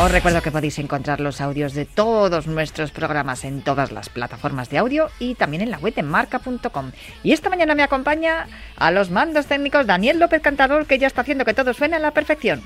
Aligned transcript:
Os 0.00 0.10
recuerdo 0.10 0.40
que 0.40 0.50
podéis 0.50 0.78
encontrar 0.78 1.20
los 1.20 1.42
audios 1.42 1.74
de 1.74 1.84
todos 1.84 2.46
nuestros 2.46 2.90
programas 2.90 3.44
en 3.44 3.60
todas 3.60 3.92
las 3.92 4.08
plataformas 4.08 4.70
de 4.70 4.78
audio 4.78 5.10
y 5.18 5.34
también 5.34 5.62
en 5.62 5.70
la 5.70 5.78
web 5.78 5.92
en 5.94 6.06
marca.com. 6.06 6.92
Y 7.22 7.32
esta 7.32 7.50
mañana 7.50 7.74
me 7.74 7.82
acompaña 7.82 8.46
a 8.76 8.90
los 8.92 9.10
mandos 9.10 9.44
técnicos 9.44 9.86
Daniel 9.86 10.18
López 10.18 10.40
Cantador, 10.40 10.86
que 10.86 10.98
ya 10.98 11.06
está 11.06 11.20
haciendo 11.20 11.44
que 11.44 11.52
todo 11.52 11.74
suene 11.74 11.96
a 11.96 11.98
la 11.98 12.12
perfección. 12.12 12.62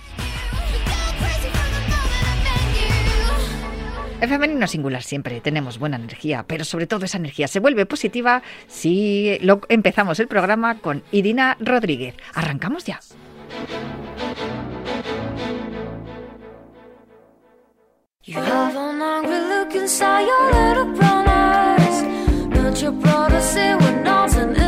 En 4.20 4.28
femenino 4.28 4.68
singular 4.68 5.02
siempre 5.02 5.40
tenemos 5.40 5.80
buena 5.80 5.96
energía, 5.96 6.44
pero 6.46 6.64
sobre 6.64 6.86
todo 6.86 7.05
esa 7.05 7.18
energía 7.18 7.48
se 7.48 7.58
vuelve 7.58 7.84
positiva 7.84 8.44
si 8.68 9.40
empezamos 9.68 10.20
el 10.20 10.28
programa 10.28 10.78
con 10.78 11.02
Irina 11.10 11.56
Rodríguez. 11.58 12.14
Arrancamos 12.32 12.84
ya. 12.84 13.00
You 18.27 18.36
have 18.36 18.75
an 18.75 19.03
angry 19.03 19.39
look 19.39 19.75
inside 19.75 20.22
your 20.22 20.50
little 20.50 20.94
brown 20.94 21.28
eyes. 21.28 22.03
Not 22.56 22.80
your 22.80 22.92
brother 22.92 23.42
say 23.42 23.75
we're 23.75 24.00
nothing 24.00 24.56
in 24.56 24.64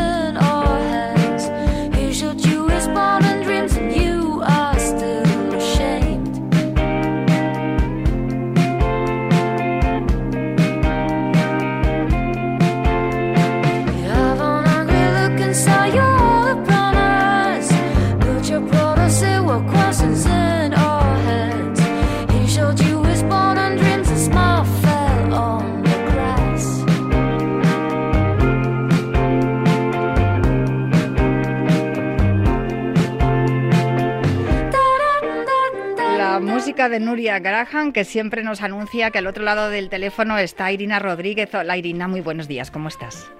de 36.96 37.00
Nuria 37.04 37.38
Graham, 37.40 37.92
que 37.92 38.04
siempre 38.04 38.42
nos 38.42 38.62
anuncia 38.62 39.10
que 39.10 39.18
al 39.18 39.26
otro 39.26 39.44
lado 39.44 39.68
del 39.68 39.90
teléfono 39.90 40.38
está 40.38 40.72
Irina 40.72 40.98
Rodríguez. 40.98 41.54
Hola 41.54 41.76
Irina, 41.76 42.08
muy 42.08 42.22
buenos 42.22 42.48
días, 42.48 42.70
¿cómo 42.70 42.88
estás? 42.88 43.30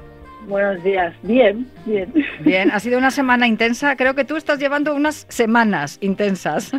Buenos 0.47 0.85
días, 0.85 1.15
bien, 1.23 1.67
bien. 1.87 2.13
Bien, 2.41 2.71
ha 2.71 2.79
sido 2.81 2.99
una 2.99 3.11
semana 3.21 3.47
intensa. 3.47 3.97
Creo 3.97 4.15
que 4.15 4.27
tú 4.27 4.37
estás 4.37 4.59
llevando 4.59 4.95
unas 4.95 5.25
semanas 5.31 5.97
intensas. 6.03 6.71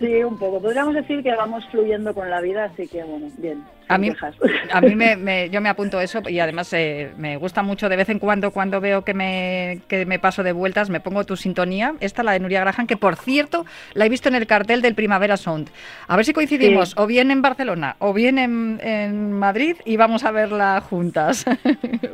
Sí, 0.00 0.24
un 0.24 0.36
poco. 0.36 0.60
Podríamos 0.60 0.94
decir 0.94 1.22
que 1.22 1.32
vamos 1.36 1.64
fluyendo 1.70 2.12
con 2.12 2.28
la 2.28 2.40
vida, 2.40 2.64
así 2.64 2.88
que 2.88 3.04
bueno, 3.04 3.28
bien. 3.38 3.62
A 3.88 3.98
mí, 3.98 4.08
quejas. 4.10 4.34
a 4.72 4.80
mí 4.80 4.94
me, 4.94 5.16
me- 5.16 5.50
yo 5.50 5.60
me 5.60 5.68
apunto 5.68 6.00
eso 6.00 6.20
y 6.28 6.40
además 6.40 6.72
eh, 6.72 7.12
me 7.18 7.36
gusta 7.36 7.62
mucho 7.62 7.88
de 7.88 7.96
vez 7.96 8.08
en 8.08 8.18
cuando 8.18 8.50
cuando 8.50 8.80
veo 8.80 9.04
que 9.04 9.14
me, 9.14 9.80
que 9.88 10.06
me 10.06 10.18
paso 10.18 10.42
de 10.42 10.52
vueltas, 10.52 10.88
me 10.90 11.00
pongo 11.00 11.24
tu 11.24 11.36
sintonía, 11.36 11.94
esta 12.00 12.22
la 12.22 12.32
de 12.32 12.40
Nuria 12.40 12.60
Graham, 12.60 12.86
que 12.86 12.96
por 12.96 13.16
cierto 13.16 13.66
la 13.94 14.06
he 14.06 14.08
visto 14.08 14.28
en 14.28 14.34
el 14.36 14.46
cartel 14.46 14.80
del 14.82 14.94
Primavera 14.94 15.36
Sound. 15.36 15.68
A 16.08 16.16
ver 16.16 16.24
si 16.24 16.32
coincidimos 16.32 16.90
Sí. 16.90 16.94
o 16.98 17.06
bien 17.06 17.30
en 17.30 17.42
Barcelona 17.42 17.96
o 17.98 18.12
bien 18.12 18.38
en, 18.38 18.80
en 18.82 19.32
Madrid 19.32 19.76
y 19.84 19.96
vamos 19.96 20.24
a 20.24 20.30
verla 20.30 20.80
juntas. 20.80 21.44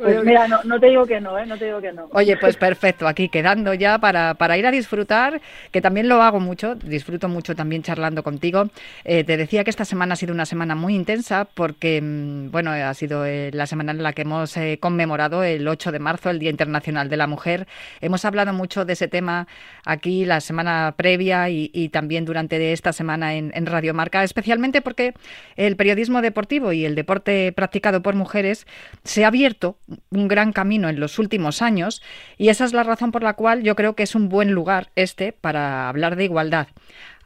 Pues 0.01 0.23
mira, 0.23 0.47
no, 0.47 0.59
no 0.63 0.79
te 0.79 0.87
digo 0.87 1.05
que 1.05 1.21
no, 1.21 1.37
¿eh? 1.37 1.45
No 1.45 1.57
te 1.57 1.65
digo 1.65 1.79
que 1.79 1.91
no. 1.93 2.07
Oye, 2.13 2.35
pues 2.37 2.57
perfecto, 2.57 3.07
aquí 3.07 3.29
quedando 3.29 3.73
ya 3.75 3.99
para, 3.99 4.33
para 4.33 4.57
ir 4.57 4.65
a 4.65 4.71
disfrutar, 4.71 5.39
que 5.71 5.79
también 5.79 6.07
lo 6.09 6.23
hago 6.23 6.39
mucho, 6.39 6.73
disfruto 6.73 7.27
mucho 7.29 7.55
también 7.55 7.83
charlando 7.83 8.23
contigo. 8.23 8.69
Eh, 9.03 9.23
te 9.23 9.37
decía 9.37 9.63
que 9.63 9.69
esta 9.69 9.85
semana 9.85 10.13
ha 10.13 10.15
sido 10.15 10.33
una 10.33 10.47
semana 10.47 10.73
muy 10.73 10.95
intensa 10.95 11.45
porque, 11.61 12.01
mm, 12.01 12.49
bueno, 12.49 12.71
ha 12.71 12.91
sido 12.95 13.23
eh, 13.23 13.51
la 13.53 13.67
semana 13.67 13.91
en 13.91 14.01
la 14.01 14.13
que 14.13 14.23
hemos 14.23 14.57
eh, 14.57 14.79
conmemorado 14.81 15.43
el 15.43 15.67
8 15.67 15.91
de 15.91 15.99
marzo, 15.99 16.31
el 16.31 16.39
Día 16.39 16.49
Internacional 16.49 17.07
de 17.07 17.17
la 17.17 17.27
Mujer. 17.27 17.67
Hemos 17.99 18.25
hablado 18.25 18.51
mucho 18.51 18.83
de 18.83 18.93
ese 18.93 19.07
tema 19.07 19.47
aquí 19.85 20.25
la 20.25 20.41
semana 20.41 20.95
previa 20.97 21.51
y, 21.51 21.89
también 21.89 22.25
durante 22.25 22.73
esta 22.73 22.93
semana 22.93 23.35
en, 23.35 23.51
en 23.53 23.67
Radio 23.67 23.93
Marca, 23.93 24.23
especialmente 24.23 24.81
porque 24.81 25.13
el 25.55 25.75
periodismo 25.75 26.23
deportivo 26.23 26.73
y 26.73 26.83
el 26.83 26.95
deporte 26.95 27.53
practicado 27.55 28.01
por 28.01 28.15
mujeres 28.15 28.65
se 29.03 29.23
ha 29.23 29.27
abierto 29.27 29.77
un 30.09 30.27
gran 30.27 30.53
camino 30.53 30.89
en 30.89 30.99
los 30.99 31.19
últimos 31.19 31.61
años 31.61 32.01
y 32.39 32.49
esa 32.49 32.65
es 32.65 32.73
la 32.73 32.81
razón 32.81 33.11
por 33.11 33.21
la 33.21 33.35
cual 33.35 33.61
yo 33.61 33.75
creo 33.75 33.93
que 33.93 34.01
es 34.01 34.15
un 34.15 34.29
buen 34.29 34.49
lugar 34.49 34.89
este 34.95 35.31
para 35.31 35.89
hablar 35.89 36.15
de 36.15 36.23
igualdad. 36.23 36.69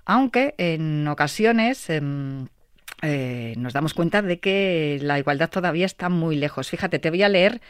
Aunque 0.06 0.54
en 0.58 1.08
ocasiones 1.08 1.90
em, 1.90 2.48
eh, 3.06 3.54
nos 3.58 3.74
damos 3.74 3.94
cuenta 3.94 4.22
de 4.22 4.40
que 4.40 5.00
la 5.02 5.20
igualdad 5.20 5.50
todavía 5.50 5.86
está 5.86 6.10
muy 6.10 6.36
lejos. 6.36 6.70
Fíjate, 6.70 7.00
te 7.00 7.10
voy 7.10 7.24
a 7.24 7.30
leer 7.30 7.62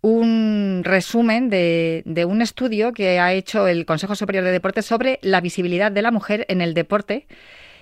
un 0.00 0.82
resumen 0.84 1.50
de, 1.50 2.02
de 2.06 2.24
un 2.24 2.40
estudio 2.40 2.92
que 2.92 3.18
ha 3.18 3.32
hecho 3.32 3.66
el 3.66 3.84
Consejo 3.84 4.14
Superior 4.14 4.44
de 4.44 4.52
Deportes 4.52 4.86
sobre 4.86 5.18
la 5.22 5.40
visibilidad 5.40 5.90
de 5.90 6.02
la 6.02 6.10
mujer 6.10 6.46
en 6.48 6.60
el 6.60 6.74
deporte 6.74 7.26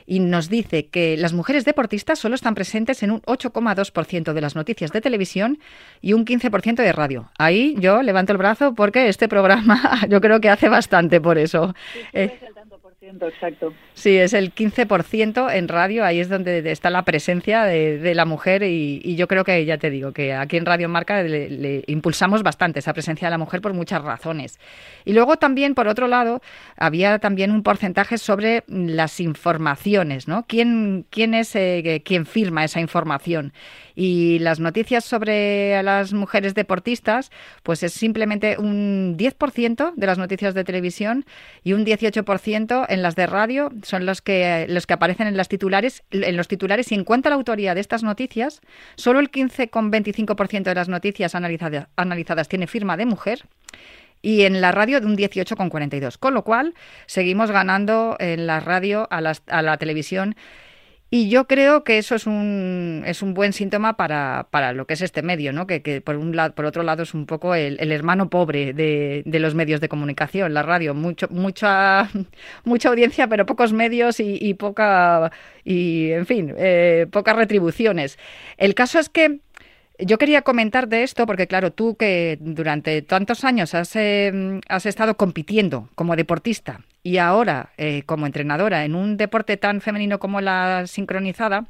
y 0.06 0.20
nos 0.20 0.48
dice 0.48 0.86
que 0.86 1.16
las 1.16 1.32
mujeres 1.32 1.64
deportistas 1.64 2.18
solo 2.18 2.34
están 2.34 2.54
presentes 2.54 3.02
en 3.02 3.10
un 3.10 3.20
8,2% 3.22 4.32
de 4.32 4.40
las 4.40 4.54
noticias 4.56 4.92
de 4.92 5.00
televisión 5.00 5.58
y 6.00 6.12
un 6.12 6.24
15% 6.24 6.76
de 6.76 6.92
radio. 6.92 7.30
Ahí 7.38 7.74
yo 7.78 8.02
levanto 8.02 8.32
el 8.32 8.38
brazo 8.38 8.74
porque 8.74 9.08
este 9.08 9.28
programa 9.28 10.00
yo 10.08 10.20
creo 10.20 10.40
que 10.40 10.48
hace 10.48 10.68
bastante 10.68 11.20
por 11.20 11.38
eso. 11.38 11.74
Eh, 12.12 12.32
Es 12.36 12.42
el 12.48 12.54
tanto 12.54 12.78
por 12.78 12.94
ciento, 12.94 13.28
exacto. 13.28 13.72
Sí, 13.94 14.16
es 14.16 14.32
el 14.32 14.54
15% 14.54 15.52
en 15.52 15.68
radio, 15.68 16.04
ahí 16.04 16.20
es 16.20 16.28
donde 16.28 16.70
está 16.70 16.90
la 16.90 17.02
presencia 17.02 17.64
de, 17.64 17.98
de 17.98 18.14
la 18.14 18.24
mujer 18.24 18.62
y, 18.62 19.00
y 19.02 19.16
yo 19.16 19.26
creo 19.26 19.44
que 19.44 19.64
ya 19.64 19.78
te 19.78 19.90
digo 19.90 20.12
que 20.12 20.34
aquí 20.34 20.56
en 20.56 20.66
Radio 20.66 20.88
Marca 20.88 21.22
le, 21.22 21.48
le 21.50 21.84
impulsamos 21.86 22.42
bastante 22.42 22.80
esa 22.80 22.92
presencia 22.92 23.26
de 23.28 23.30
la 23.30 23.38
mujer 23.38 23.60
por 23.60 23.72
muchas 23.72 24.02
razones. 24.02 24.58
Y 25.04 25.12
luego 25.12 25.36
también, 25.36 25.74
por 25.74 25.88
otro 25.88 26.08
lado, 26.08 26.40
había 26.76 27.18
también 27.18 27.50
un 27.50 27.62
porcentaje 27.62 28.18
sobre 28.18 28.64
las 28.68 29.20
informaciones, 29.20 29.76
¿no? 30.04 30.44
¿Quién, 30.46 31.06
quién 31.10 31.34
es 31.34 31.54
eh, 31.56 32.02
quien 32.04 32.26
firma 32.26 32.64
esa 32.64 32.80
información? 32.80 33.52
Y 33.94 34.38
las 34.40 34.60
noticias 34.60 35.04
sobre 35.04 35.82
las 35.82 36.12
mujeres 36.12 36.54
deportistas, 36.54 37.30
pues 37.62 37.82
es 37.82 37.94
simplemente 37.94 38.58
un 38.58 39.16
10% 39.16 39.94
de 39.94 40.06
las 40.06 40.18
noticias 40.18 40.54
de 40.54 40.64
televisión 40.64 41.24
y 41.64 41.72
un 41.72 41.86
18% 41.86 42.86
en 42.88 43.02
las 43.02 43.16
de 43.16 43.26
radio 43.26 43.70
son 43.82 44.04
los 44.04 44.20
que 44.20 44.66
los 44.68 44.86
que 44.86 44.94
aparecen 44.94 45.26
en 45.26 45.36
las 45.36 45.48
titulares 45.48 46.02
en 46.10 46.36
los 46.36 46.48
titulares 46.48 46.92
y 46.92 46.94
en 46.94 47.04
cuanto 47.04 47.28
a 47.28 47.30
la 47.30 47.36
autoría 47.36 47.74
de 47.74 47.80
estas 47.80 48.02
noticias, 48.02 48.60
solo 48.96 49.20
el 49.20 49.30
15,25% 49.30 50.64
de 50.64 50.74
las 50.74 50.88
noticias 50.88 51.34
analizadas, 51.34 51.88
analizadas 51.96 52.48
tiene 52.48 52.66
firma 52.66 52.96
de 52.96 53.06
mujer 53.06 53.46
y 54.22 54.42
en 54.42 54.60
la 54.60 54.72
radio 54.72 55.00
de 55.00 55.06
un 55.06 55.16
18,42. 55.16 56.18
Con 56.18 56.34
lo 56.34 56.44
cual, 56.44 56.74
seguimos 57.06 57.50
ganando 57.50 58.16
en 58.18 58.46
la 58.46 58.60
radio 58.60 59.06
a, 59.10 59.20
las- 59.20 59.42
a 59.48 59.62
la 59.62 59.76
televisión 59.78 60.36
Y 61.08 61.28
yo 61.30 61.46
creo 61.46 61.84
que 61.84 61.98
eso 61.98 62.16
es 62.16 62.26
un, 62.26 63.04
es 63.06 63.22
un 63.22 63.32
buen 63.32 63.52
síntoma 63.52 63.96
para, 63.96 64.48
para 64.50 64.72
lo 64.72 64.86
que 64.88 64.94
es 64.94 65.02
este 65.02 65.22
medio, 65.22 65.52
¿no? 65.52 65.66
que, 65.68 65.80
que 65.80 66.00
por, 66.00 66.16
un 66.16 66.34
lado, 66.34 66.52
por 66.56 66.64
otro 66.64 66.82
lado 66.82 67.04
es 67.04 67.14
un 67.14 67.26
poco 67.26 67.54
el, 67.54 67.78
hermano 67.92 68.28
pobre 68.28 68.72
de, 68.72 69.22
de, 69.24 69.38
los 69.38 69.54
medios 69.54 69.80
de 69.80 69.88
comunicación, 69.88 70.52
la 70.52 70.64
radio. 70.64 70.94
Mucho, 70.94 71.28
mucha, 71.30 72.10
mucha 72.64 72.88
audiencia, 72.88 73.28
pero 73.28 73.46
pocos 73.46 73.72
medios 73.72 74.18
y, 74.18 74.36
y 74.40 74.54
poca, 74.54 75.30
y, 75.64 76.10
en 76.10 76.26
fin, 76.26 76.52
eh, 76.58 77.06
pocas 77.12 77.36
retribuciones. 77.36 78.18
El 78.56 78.74
caso 78.74 78.98
es 78.98 79.08
que 79.08 79.40
yo 79.98 80.18
quería 80.18 80.42
comentar 80.42 80.88
de 80.88 81.02
esto 81.02 81.26
porque, 81.26 81.46
claro, 81.46 81.72
tú 81.72 81.96
que 81.96 82.38
durante 82.40 83.02
tantos 83.02 83.44
años 83.44 83.74
has, 83.74 83.94
eh, 83.96 84.60
has 84.68 84.86
estado 84.86 85.16
compitiendo 85.16 85.88
como 85.94 86.16
deportista 86.16 86.80
y 87.02 87.18
ahora 87.18 87.72
eh, 87.78 88.02
como 88.04 88.26
entrenadora 88.26 88.84
en 88.84 88.94
un 88.94 89.16
deporte 89.16 89.56
tan 89.56 89.80
femenino 89.80 90.18
como 90.18 90.40
la 90.40 90.86
sincronizada, 90.86 91.66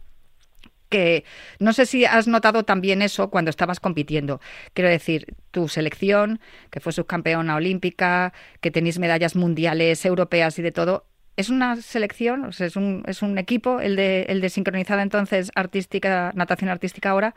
que 0.88 1.24
no 1.58 1.72
sé 1.72 1.86
si 1.86 2.04
has 2.04 2.28
notado 2.28 2.64
también 2.64 3.02
eso 3.02 3.30
cuando 3.30 3.50
estabas 3.50 3.80
compitiendo. 3.80 4.40
Quiero 4.72 4.88
decir, 4.90 5.34
tu 5.50 5.68
selección, 5.68 6.40
que 6.70 6.80
fue 6.80 6.92
subcampeona 6.92 7.56
olímpica, 7.56 8.32
que 8.60 8.70
tenéis 8.70 8.98
medallas 8.98 9.36
mundiales, 9.36 10.04
europeas 10.04 10.58
y 10.58 10.62
de 10.62 10.72
todo, 10.72 11.06
es 11.36 11.50
una 11.50 11.76
selección, 11.76 12.46
o 12.46 12.52
sea, 12.52 12.66
es, 12.66 12.76
un, 12.76 13.02
es 13.06 13.20
un 13.22 13.36
equipo, 13.36 13.80
el 13.80 13.94
de, 13.96 14.22
el 14.28 14.40
de 14.40 14.48
sincronizada 14.48 15.02
entonces 15.02 15.50
artística, 15.54 16.32
natación 16.34 16.70
artística 16.70 17.10
ahora, 17.10 17.34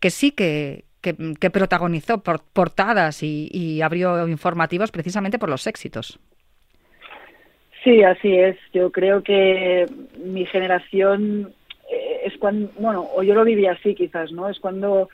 que 0.00 0.10
sí 0.10 0.30
que, 0.30 0.84
que, 1.00 1.50
protagonizó 1.50 2.22
por, 2.22 2.42
portadas 2.52 3.22
y, 3.22 3.48
y, 3.52 3.82
abrió 3.82 4.28
informativos 4.28 4.90
precisamente 4.90 5.38
por 5.38 5.48
los 5.48 5.66
éxitos. 5.66 6.18
Sí, 7.84 8.02
así 8.02 8.36
es. 8.36 8.56
Yo 8.72 8.90
creo 8.90 9.22
que 9.22 9.86
mi 10.24 10.44
generación 10.46 11.52
eh, 11.90 12.20
es 12.24 12.36
cuando, 12.38 12.70
bueno, 12.78 13.08
o 13.14 13.22
yo 13.22 13.34
lo 13.34 13.44
viví 13.44 13.66
así 13.66 13.94
quizás, 13.94 14.32
¿no? 14.32 14.48
Es 14.48 14.58
cuando 14.58 15.08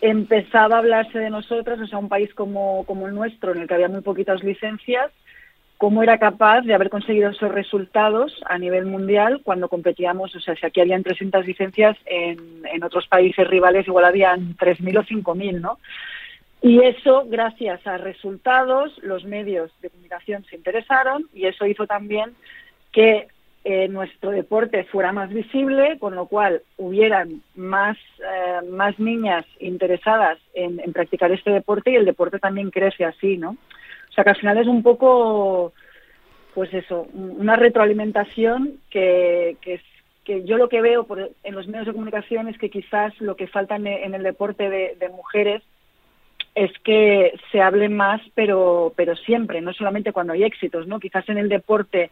empezaba 0.00 0.76
a 0.76 0.78
hablarse 0.78 1.18
de 1.18 1.30
nosotras, 1.30 1.80
o 1.80 1.86
sea, 1.86 1.98
un 1.98 2.08
país 2.08 2.32
como, 2.34 2.84
como 2.84 3.06
el 3.06 3.14
nuestro, 3.14 3.52
en 3.52 3.62
el 3.62 3.68
que 3.68 3.74
había 3.74 3.88
muy 3.88 4.02
poquitas 4.02 4.42
licencias, 4.42 5.10
cómo 5.78 6.02
era 6.02 6.18
capaz 6.18 6.62
de 6.62 6.74
haber 6.74 6.88
conseguido 6.90 7.30
esos 7.30 7.52
resultados 7.52 8.40
a 8.46 8.58
nivel 8.58 8.86
mundial 8.86 9.40
cuando 9.42 9.68
competíamos, 9.68 10.34
o 10.34 10.40
sea, 10.40 10.54
si 10.56 10.64
aquí 10.64 10.80
habían 10.80 11.02
300 11.02 11.46
licencias, 11.46 11.96
en, 12.06 12.82
otros 12.82 13.06
países 13.08 13.46
rivales 13.48 13.86
igual 13.86 14.04
habían 14.04 14.56
3.000 14.56 14.98
o 14.98 15.02
5.000, 15.02 15.60
¿no? 15.60 15.78
Y 16.62 16.82
eso, 16.82 17.24
gracias 17.26 17.86
a 17.86 17.98
resultados, 17.98 18.96
los 19.02 19.24
medios 19.24 19.70
de 19.80 19.90
comunicación 19.90 20.44
se 20.44 20.56
interesaron 20.56 21.26
y 21.34 21.46
eso 21.46 21.66
hizo 21.66 21.86
también 21.86 22.34
que 22.92 23.28
eh, 23.64 23.88
nuestro 23.88 24.30
deporte 24.30 24.84
fuera 24.84 25.12
más 25.12 25.30
visible, 25.30 25.98
con 25.98 26.14
lo 26.14 26.26
cual 26.26 26.62
hubieran 26.76 27.42
más, 27.54 27.96
eh, 28.20 28.66
más 28.70 28.98
niñas 28.98 29.44
interesadas 29.58 30.38
en 30.54 30.92
practicar 30.92 31.32
este 31.32 31.50
deporte 31.50 31.90
y 31.90 31.96
el 31.96 32.04
deporte 32.04 32.38
también 32.38 32.70
crece 32.70 33.04
así, 33.04 33.36
¿no? 33.36 33.56
O 34.16 34.22
sea 34.22 34.24
que 34.24 34.30
al 34.30 34.36
final 34.36 34.56
es 34.56 34.66
un 34.66 34.82
poco, 34.82 35.74
pues 36.54 36.72
eso, 36.72 37.06
una 37.12 37.54
retroalimentación 37.54 38.78
que, 38.88 39.58
que, 39.60 40.42
yo 40.44 40.56
lo 40.56 40.70
que 40.70 40.80
veo 40.80 41.04
por, 41.04 41.32
en 41.44 41.54
los 41.54 41.68
medios 41.68 41.86
de 41.86 41.92
comunicación 41.92 42.48
es 42.48 42.56
que 42.56 42.70
quizás 42.70 43.12
lo 43.20 43.36
que 43.36 43.46
falta 43.46 43.76
en, 43.76 43.86
en 43.86 44.14
el 44.14 44.22
deporte 44.22 44.70
de, 44.70 44.96
de, 44.98 45.10
mujeres 45.10 45.62
es 46.54 46.72
que 46.82 47.38
se 47.52 47.60
hable 47.60 47.90
más, 47.90 48.22
pero, 48.34 48.94
pero 48.96 49.16
siempre, 49.16 49.60
no 49.60 49.74
solamente 49.74 50.14
cuando 50.14 50.32
hay 50.32 50.44
éxitos, 50.44 50.86
¿no? 50.86 50.98
Quizás 50.98 51.28
en 51.28 51.36
el 51.36 51.50
deporte 51.50 52.10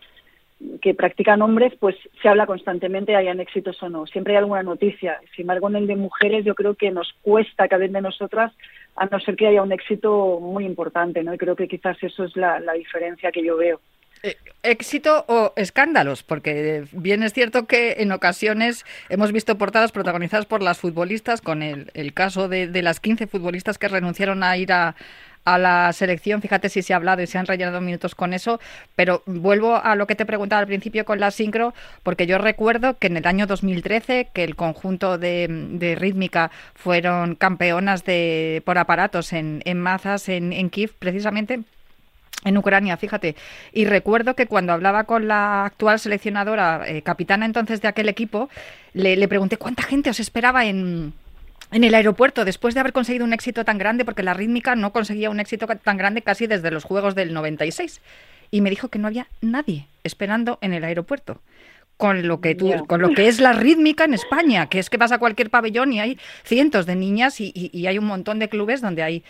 que 0.81 0.95
practican 0.95 1.43
hombres, 1.43 1.73
pues 1.79 1.97
se 2.23 2.29
habla 2.29 2.47
constantemente, 2.47 3.17
hayan 3.17 3.41
éxitos 3.41 3.83
o 3.83 3.89
no. 3.89 4.07
Siempre 4.07 4.35
hay 4.35 4.39
alguna 4.39 4.63
noticia. 4.63 5.21
Sin 5.35 5.43
embargo, 5.43 5.69
en 5.69 5.77
el 5.77 5.87
de 5.87 5.97
mujeres 5.97 6.45
yo 6.45 6.55
creo 6.55 6.75
que 6.75 6.91
nos 6.91 7.15
cuesta 7.23 7.69
cada 7.69 7.81
vez 7.81 7.93
de 7.93 8.01
nosotras, 8.01 8.53
a 8.97 9.07
no 9.07 9.21
ser 9.21 9.37
que 9.37 9.47
haya 9.47 9.63
un 9.63 9.73
éxito 9.73 10.41
muy 10.41 10.65
importante, 10.65 11.23
¿no? 11.23 11.35
Y 11.35 11.39
creo 11.39 11.57
que 11.57 11.69
quizás 11.69 11.97
eso 12.03 12.25
es 12.25 12.37
la, 12.37 12.61
diferencia 12.75 13.31
que 13.33 13.45
yo 13.45 13.57
veo. 13.57 13.81
Eh, 14.23 14.37
éxito 14.63 15.25
o 15.29 15.53
escándalos, 15.57 16.23
porque 16.23 16.85
bien 16.93 17.23
es 17.23 17.35
cierto 17.35 17.67
que 17.67 17.97
en 17.99 18.11
ocasiones 18.11 18.85
hemos 19.11 19.33
visto 19.33 19.59
portadas 19.59 19.93
protagonizadas 19.93 20.47
por 20.47 20.63
las 20.63 20.79
futbolistas, 20.79 21.43
con 21.43 21.63
el, 21.63 21.91
el 21.95 22.15
caso 22.15 22.49
de, 22.49 22.69
de, 22.69 22.83
las 22.83 23.01
15 23.01 23.27
futbolistas 23.27 23.77
que 23.77 23.89
renunciaron 23.89 24.43
a 24.43 24.57
ir 24.57 24.73
a, 24.73 24.97
a 25.45 25.59
la 25.59 25.93
selección. 25.93 26.41
Fíjate 26.41 26.69
si 26.69 26.83
se 26.83 26.93
ha 26.93 26.97
hablado 26.97 27.23
y 27.23 27.27
se 27.27 27.39
han 27.39 27.47
rellenado 27.47 27.81
minutos 27.81 28.15
con 28.15 28.33
eso, 28.33 28.61
pero 28.97 29.23
vuelvo 29.27 29.77
a 29.77 29.95
lo 29.97 30.07
que 30.07 30.15
te 30.15 30.27
preguntaba 30.27 30.61
al 30.61 30.67
principio 30.67 31.05
con 31.05 31.21
la 31.21 31.31
sincro, 31.31 31.75
porque 32.03 32.27
yo 32.27 32.39
recuerdo 32.39 32.99
que 32.99 33.09
en 33.09 33.17
el 33.17 33.27
año 33.27 33.47
2013 33.47 34.29
que 34.33 34.45
el 34.45 34.57
conjunto 34.57 35.19
de, 35.19 35.47
de 35.49 35.95
rítmica 35.95 36.51
fueron 36.75 37.35
campeonas 37.35 38.05
de 38.05 38.63
por 38.65 38.79
aparatos 38.79 39.33
en, 39.33 39.63
en 39.65 39.81
mazas 39.81 40.29
en, 40.29 40.53
en 40.53 40.71
Kiev, 40.71 40.93
precisamente 40.99 41.61
en 42.45 42.59
Ucrania, 42.59 42.97
fíjate. 42.97 43.37
Y 43.73 43.87
recuerdo 43.87 44.35
que 44.35 44.47
cuando 44.47 44.73
hablaba 44.73 45.05
con 45.05 45.29
la 45.29 45.65
actual 45.65 45.99
seleccionadora, 45.99 46.83
eh, 46.87 47.03
capitana 47.03 47.47
entonces 47.47 47.81
de 47.81 47.89
aquel 47.89 48.09
equipo, 48.09 48.51
le, 48.93 49.17
le, 49.17 49.29
pregunté 49.29 49.57
cuánta 49.57 49.83
gente 49.83 50.11
os 50.11 50.21
esperaba 50.21 50.67
en, 50.67 51.15
en 51.75 51.83
el 51.83 51.95
aeropuerto 51.95 52.45
después 52.45 52.73
de 52.75 52.81
haber 52.81 52.93
conseguido 52.93 53.25
un 53.25 53.33
éxito 53.33 53.65
tan 53.65 53.79
grande, 53.79 54.05
porque 54.05 54.23
la 54.23 54.33
rítmica 54.33 54.77
no 54.77 54.93
conseguía 54.93 55.29
un 55.29 55.41
éxito 55.41 55.67
tan 55.67 55.97
grande 55.97 56.23
casi 56.23 56.47
desde 56.47 56.71
los 56.71 56.85
Juegos 56.85 57.17
del 57.17 57.35
96. 57.35 58.01
Y 58.53 58.61
me 58.61 58.71
dijo 58.71 58.89
que 58.89 59.01
no 59.01 59.09
había 59.09 59.27
nadie 59.41 59.89
esperando 60.05 60.59
en 60.61 60.73
el 60.73 60.85
aeropuerto 60.85 61.43
con 61.97 62.29
lo 62.29 62.41
que 62.41 62.55
tú, 62.55 62.73
con 62.87 63.03
lo 63.03 63.11
que 63.11 63.27
es 63.27 63.41
la 63.41 63.53
rítmica 63.53 64.05
en 64.05 64.15
España, 64.15 64.69
que 64.69 64.79
es 64.79 64.89
que 64.89 64.99
vas 64.99 65.11
a 65.11 65.19
cualquier 65.19 65.51
pabellón 65.51 65.93
y 65.93 66.01
hay 66.01 66.19
cientos 66.45 66.87
de 66.87 66.95
niñas 66.95 67.41
y 67.41 67.87
hay 67.87 67.99
un 67.99 68.07
montón 68.07 68.39
de 68.39 68.49
clubes 68.49 68.81
donde 68.81 69.03
hay 69.03 69.25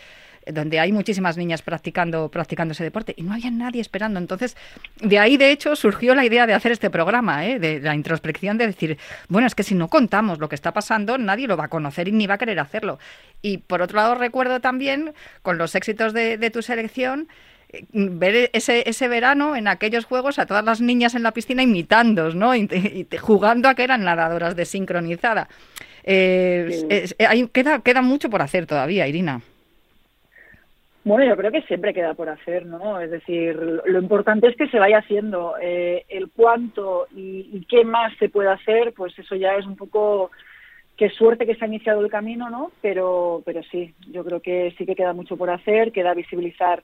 donde 0.45 0.79
hay 0.79 0.91
muchísimas 0.91 1.37
niñas 1.37 1.61
practicando, 1.61 2.29
practicando 2.29 2.73
ese 2.73 2.83
deporte 2.83 3.13
y 3.17 3.23
no 3.23 3.33
había 3.33 3.51
nadie 3.51 3.81
esperando. 3.81 4.19
Entonces, 4.19 4.55
de 5.01 5.19
ahí, 5.19 5.37
de 5.37 5.51
hecho, 5.51 5.75
surgió 5.75 6.15
la 6.15 6.25
idea 6.25 6.45
de 6.45 6.53
hacer 6.53 6.71
este 6.71 6.89
programa, 6.89 7.45
¿eh? 7.45 7.59
de 7.59 7.79
la 7.79 7.95
introspección, 7.95 8.57
de 8.57 8.67
decir, 8.67 8.97
bueno, 9.27 9.47
es 9.47 9.55
que 9.55 9.63
si 9.63 9.75
no 9.75 9.87
contamos 9.87 10.39
lo 10.39 10.49
que 10.49 10.55
está 10.55 10.73
pasando, 10.73 11.17
nadie 11.17 11.47
lo 11.47 11.57
va 11.57 11.65
a 11.65 11.69
conocer 11.69 12.07
y 12.07 12.11
ni 12.11 12.27
va 12.27 12.35
a 12.35 12.37
querer 12.37 12.59
hacerlo. 12.59 12.99
Y 13.41 13.57
por 13.57 13.81
otro 13.81 13.97
lado, 13.97 14.15
recuerdo 14.15 14.59
también, 14.59 15.13
con 15.41 15.57
los 15.57 15.75
éxitos 15.75 16.13
de, 16.13 16.37
de 16.37 16.51
tu 16.51 16.61
selección, 16.61 17.27
eh, 17.69 17.83
ver 17.91 18.49
ese, 18.53 18.87
ese 18.87 19.07
verano 19.07 19.55
en 19.55 19.67
aquellos 19.67 20.05
juegos 20.05 20.39
a 20.39 20.45
todas 20.45 20.63
las 20.63 20.81
niñas 20.81 21.15
en 21.15 21.23
la 21.23 21.31
piscina 21.31 21.63
imitando, 21.63 22.33
¿no? 22.33 22.55
Y, 22.55 22.61
y, 22.71 23.17
jugando 23.17 23.69
a 23.69 23.75
que 23.75 23.83
eran 23.83 24.03
nadadoras 24.03 24.55
de 24.55 24.65
sincronizada. 24.65 25.49
Eh, 26.03 26.67
sí. 26.71 26.85
es, 26.89 27.15
hay, 27.27 27.47
queda, 27.47 27.79
queda 27.79 28.01
mucho 28.01 28.29
por 28.29 28.41
hacer 28.41 28.67
todavía, 28.67 29.07
Irina. 29.07 29.41
Bueno, 31.05 31.23
yo 31.23 31.37
creo 31.37 31.51
que 31.51 31.61
siempre 31.61 31.93
queda 31.93 32.15
por 32.15 32.29
hacer, 32.29 32.65
¿no? 32.65 32.99
Es 32.99 33.11
decir, 33.11 33.55
lo 33.55 33.99
importante 33.99 34.47
es 34.47 34.55
que 34.57 34.67
se 34.69 34.79
vaya 34.79 34.97
haciendo. 34.97 35.53
Eh, 35.61 36.03
el 36.09 36.31
cuánto 36.35 37.05
y, 37.15 37.47
y, 37.53 37.65
qué 37.69 37.85
más 37.85 38.11
se 38.17 38.27
puede 38.27 38.49
hacer, 38.49 38.91
pues 38.93 39.17
eso 39.19 39.35
ya 39.35 39.55
es 39.55 39.67
un 39.67 39.75
poco 39.75 40.31
qué 40.97 41.11
suerte 41.11 41.45
que 41.45 41.53
se 41.53 41.63
ha 41.63 41.67
iniciado 41.67 42.01
el 42.01 42.09
camino, 42.09 42.49
¿no? 42.49 42.71
Pero, 42.81 43.43
pero 43.45 43.61
sí, 43.71 43.93
yo 44.11 44.25
creo 44.25 44.41
que 44.41 44.73
sí 44.79 44.85
que 44.87 44.95
queda 44.95 45.13
mucho 45.13 45.37
por 45.37 45.51
hacer, 45.51 45.91
queda 45.91 46.15
visibilizar 46.15 46.81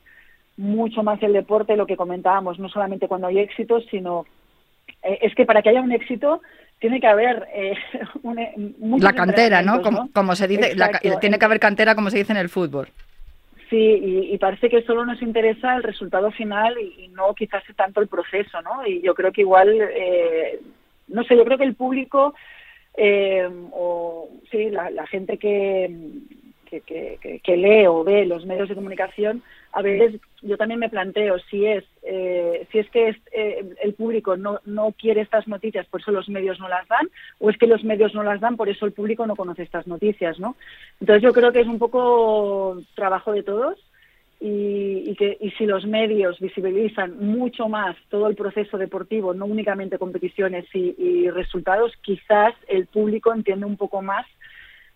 mucho 0.56 1.02
más 1.02 1.22
el 1.24 1.34
deporte, 1.34 1.76
lo 1.76 1.88
que 1.88 1.98
comentábamos, 1.98 2.60
no 2.60 2.70
solamente 2.70 3.08
cuando 3.08 3.26
hay 3.26 3.40
éxitos, 3.40 3.86
sino 3.90 4.28
eh, 5.02 5.18
es 5.24 5.34
que 5.34 5.46
para 5.46 5.64
que 5.64 5.70
haya 5.70 5.82
un 5.82 5.94
éxito 5.94 6.44
tiene 6.80 7.00
que 7.00 7.08
haber 7.08 7.48
eh, 7.56 7.74
un, 8.22 9.00
la 9.02 9.14
cantera, 9.14 9.64
¿no? 9.64 9.82
Como, 10.14 10.36
se 10.36 10.48
dice, 10.48 10.76
la, 10.76 11.00
tiene 11.20 11.40
que 11.40 11.46
haber 11.46 11.60
cantera, 11.60 11.96
como 11.96 12.12
se 12.12 12.20
dice 12.20 12.34
en 12.34 12.38
el 12.38 12.50
fútbol. 12.50 12.88
Sí, 13.72 13.78
y, 13.78 14.34
y, 14.34 14.38
parece 14.38 14.70
que 14.70 14.84
solo 14.84 15.06
nos 15.06 15.22
interesa 15.22 15.78
el 15.78 15.84
resultado 15.84 16.30
final 16.32 16.76
y, 16.78 17.08
no 17.08 17.34
quizás 17.34 17.64
tanto 17.78 18.02
el 18.02 18.10
proceso, 18.10 18.62
¿no? 18.62 18.86
Y 18.86 19.02
yo 19.02 19.16
creo 19.16 19.32
que 19.32 19.42
igual, 19.42 19.80
eh, 19.82 20.60
no 21.08 21.24
sé, 21.24 21.38
yo 21.38 21.46
creo 21.46 21.58
que 21.58 21.64
el 21.64 21.76
público 21.76 22.36
eh, 22.98 23.50
o 23.72 24.30
sí, 24.52 24.70
la 24.70 25.08
gente 25.08 25.38
que, 25.38 25.90
que, 26.80 27.18
que, 27.22 27.40
que, 27.44 27.58
lee 27.58 27.86
o 27.88 28.04
ve 28.04 28.26
los 28.26 28.46
medios 28.46 28.70
de 28.70 28.76
comunicación, 28.76 29.44
a 29.74 29.82
veces 29.82 30.22
yo 30.42 30.58
también 30.58 30.80
me 30.80 30.90
planteo 30.90 31.38
si 31.50 31.66
es 31.66 31.84
eh, 32.04 32.66
si 32.72 32.80
es 32.80 32.90
que 32.90 33.10
es, 33.10 33.18
eh, 33.34 33.76
el 33.84 33.94
público 33.94 34.38
no, 34.38 34.60
no 34.66 34.94
quiere 34.98 35.22
estas 35.22 35.48
noticias, 35.48 35.86
por 35.88 36.02
eso 36.02 36.12
los 36.12 36.30
medios 36.30 36.60
no 36.60 36.70
las 36.70 36.88
dan, 36.88 37.10
o 37.40 37.50
es 37.50 37.58
que 37.58 37.68
los 37.68 37.84
medios 37.84 38.14
no 38.14 38.24
las 38.24 38.40
dan, 38.40 38.56
por 38.56 38.70
eso 38.70 38.86
el 38.86 38.94
público 38.94 39.28
no 39.28 39.36
conoce 39.36 39.64
estas 39.64 39.86
noticias, 39.86 40.40
¿no? 40.40 40.56
Entonces 41.02 41.22
yo 41.22 41.34
creo 41.34 41.52
que 41.52 41.62
es 41.62 41.68
un 41.68 41.80
poco 41.80 42.82
trabajo 42.96 43.34
de 43.34 43.44
todos 43.44 43.78
y, 44.40 45.04
y 45.06 45.16
que 45.16 45.38
y 45.40 45.52
si 45.52 45.66
los 45.66 45.86
medios 45.86 46.40
visibilizan 46.40 47.18
mucho 47.20 47.68
más 47.68 47.96
todo 48.10 48.28
el 48.28 48.36
proceso 48.36 48.78
deportivo, 48.78 49.34
no 49.34 49.46
únicamente 49.46 50.00
competiciones 50.00 50.66
y, 50.74 50.96
y 50.98 51.30
resultados, 51.30 51.92
quizás 52.02 52.54
el 52.68 52.88
público 52.88 53.34
entiende 53.34 53.66
un 53.66 53.78
poco 53.78 54.02
más 54.02 54.26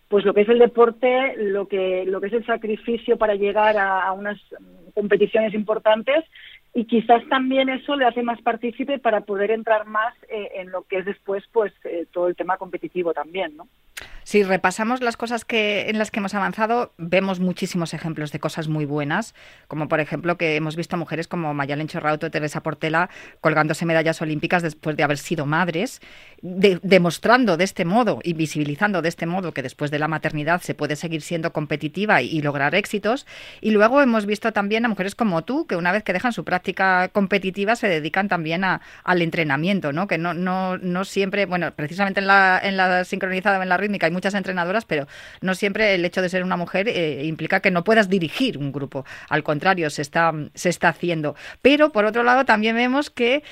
pues 0.08 0.24
lo 0.24 0.34
que 0.34 0.42
es 0.42 0.48
el 0.48 0.58
deporte, 0.58 1.34
lo 1.36 1.66
que, 1.66 2.04
lo 2.06 2.20
que 2.20 2.28
es 2.28 2.32
el 2.32 2.46
sacrificio 2.46 3.16
para 3.16 3.34
llegar 3.34 3.76
a, 3.76 4.02
a 4.06 4.12
unas 4.12 4.38
competiciones 4.94 5.52
importantes 5.54 6.24
y 6.76 6.84
quizás 6.84 7.26
también 7.30 7.70
eso 7.70 7.96
le 7.96 8.04
hace 8.04 8.22
más 8.22 8.40
partícipe 8.42 8.98
para 8.98 9.22
poder 9.22 9.50
entrar 9.50 9.86
más 9.86 10.14
eh, 10.28 10.50
en 10.56 10.70
lo 10.70 10.82
que 10.82 10.98
es 10.98 11.06
después 11.06 11.42
pues 11.50 11.72
eh, 11.84 12.06
todo 12.12 12.28
el 12.28 12.36
tema 12.36 12.58
competitivo 12.58 13.14
también, 13.14 13.56
¿no? 13.56 13.66
Si 14.26 14.42
repasamos 14.42 15.02
las 15.02 15.16
cosas 15.16 15.44
que, 15.44 15.88
en 15.88 15.98
las 15.98 16.10
que 16.10 16.18
hemos 16.18 16.34
avanzado, 16.34 16.92
vemos 16.98 17.38
muchísimos 17.38 17.94
ejemplos 17.94 18.32
de 18.32 18.40
cosas 18.40 18.66
muy 18.66 18.84
buenas, 18.84 19.36
como 19.68 19.86
por 19.86 20.00
ejemplo 20.00 20.36
que 20.36 20.56
hemos 20.56 20.74
visto 20.74 20.96
mujeres 20.96 21.28
como 21.28 21.54
Mayalen 21.54 21.86
Chorrauto 21.86 22.26
y 22.26 22.30
Teresa 22.30 22.60
Portela 22.60 23.08
colgándose 23.40 23.86
medallas 23.86 24.20
olímpicas 24.20 24.64
después 24.64 24.96
de 24.96 25.04
haber 25.04 25.18
sido 25.18 25.46
madres, 25.46 26.00
demostrando 26.42 27.56
de 27.56 27.62
este 27.62 27.84
modo 27.84 28.18
y 28.20 28.32
visibilizando 28.32 29.00
de 29.00 29.10
este 29.10 29.26
modo 29.26 29.54
que 29.54 29.62
después 29.62 29.92
de 29.92 30.00
la 30.00 30.08
maternidad 30.08 30.60
se 30.60 30.74
puede 30.74 30.96
seguir 30.96 31.22
siendo 31.22 31.52
competitiva 31.52 32.20
y, 32.20 32.42
lograr 32.42 32.74
éxitos. 32.74 33.26
Y 33.60 33.70
luego 33.70 34.02
hemos 34.02 34.26
visto 34.26 34.52
también 34.52 34.84
a 34.84 34.88
mujeres 34.88 35.14
como 35.14 35.44
tú, 35.44 35.68
que 35.68 35.76
una 35.76 35.92
vez 35.92 36.02
que 36.02 36.12
dejan 36.12 36.32
su 36.32 36.44
práctica 36.44 37.10
competitiva 37.10 37.76
se 37.76 37.88
dedican 37.88 38.26
también 38.26 38.64
a, 38.64 38.80
al 39.04 39.22
entrenamiento, 39.22 39.92
¿no? 39.92 40.08
que 40.08 40.18
no, 40.18 40.34
no, 40.34 40.78
no 40.78 41.04
siempre, 41.04 41.46
bueno, 41.46 41.70
precisamente 41.76 42.18
en 42.18 42.26
la, 42.26 42.60
en 42.60 42.76
la 42.76 43.04
sincronizada, 43.04 43.62
en 43.62 43.68
la 43.68 43.76
rítmica, 43.76 44.08
muchas 44.16 44.34
entrenadoras, 44.34 44.84
pero 44.86 45.06
no 45.42 45.54
siempre 45.54 45.94
el 45.94 46.04
hecho 46.04 46.22
de 46.22 46.30
ser 46.30 46.42
una 46.42 46.56
mujer 46.56 46.88
eh, 46.88 47.24
implica 47.24 47.60
que 47.60 47.70
no 47.70 47.84
puedas 47.84 48.08
dirigir 48.08 48.56
un 48.58 48.72
grupo. 48.72 49.04
Al 49.28 49.42
contrario, 49.42 49.90
se 49.90 50.02
está, 50.02 50.32
se 50.54 50.70
está 50.70 50.88
haciendo. 50.88 51.36
Pero, 51.62 51.92
por 51.92 52.06
otro 52.06 52.22
lado, 52.22 52.44
también 52.44 52.74
vemos 52.76 53.10
que 53.10 53.42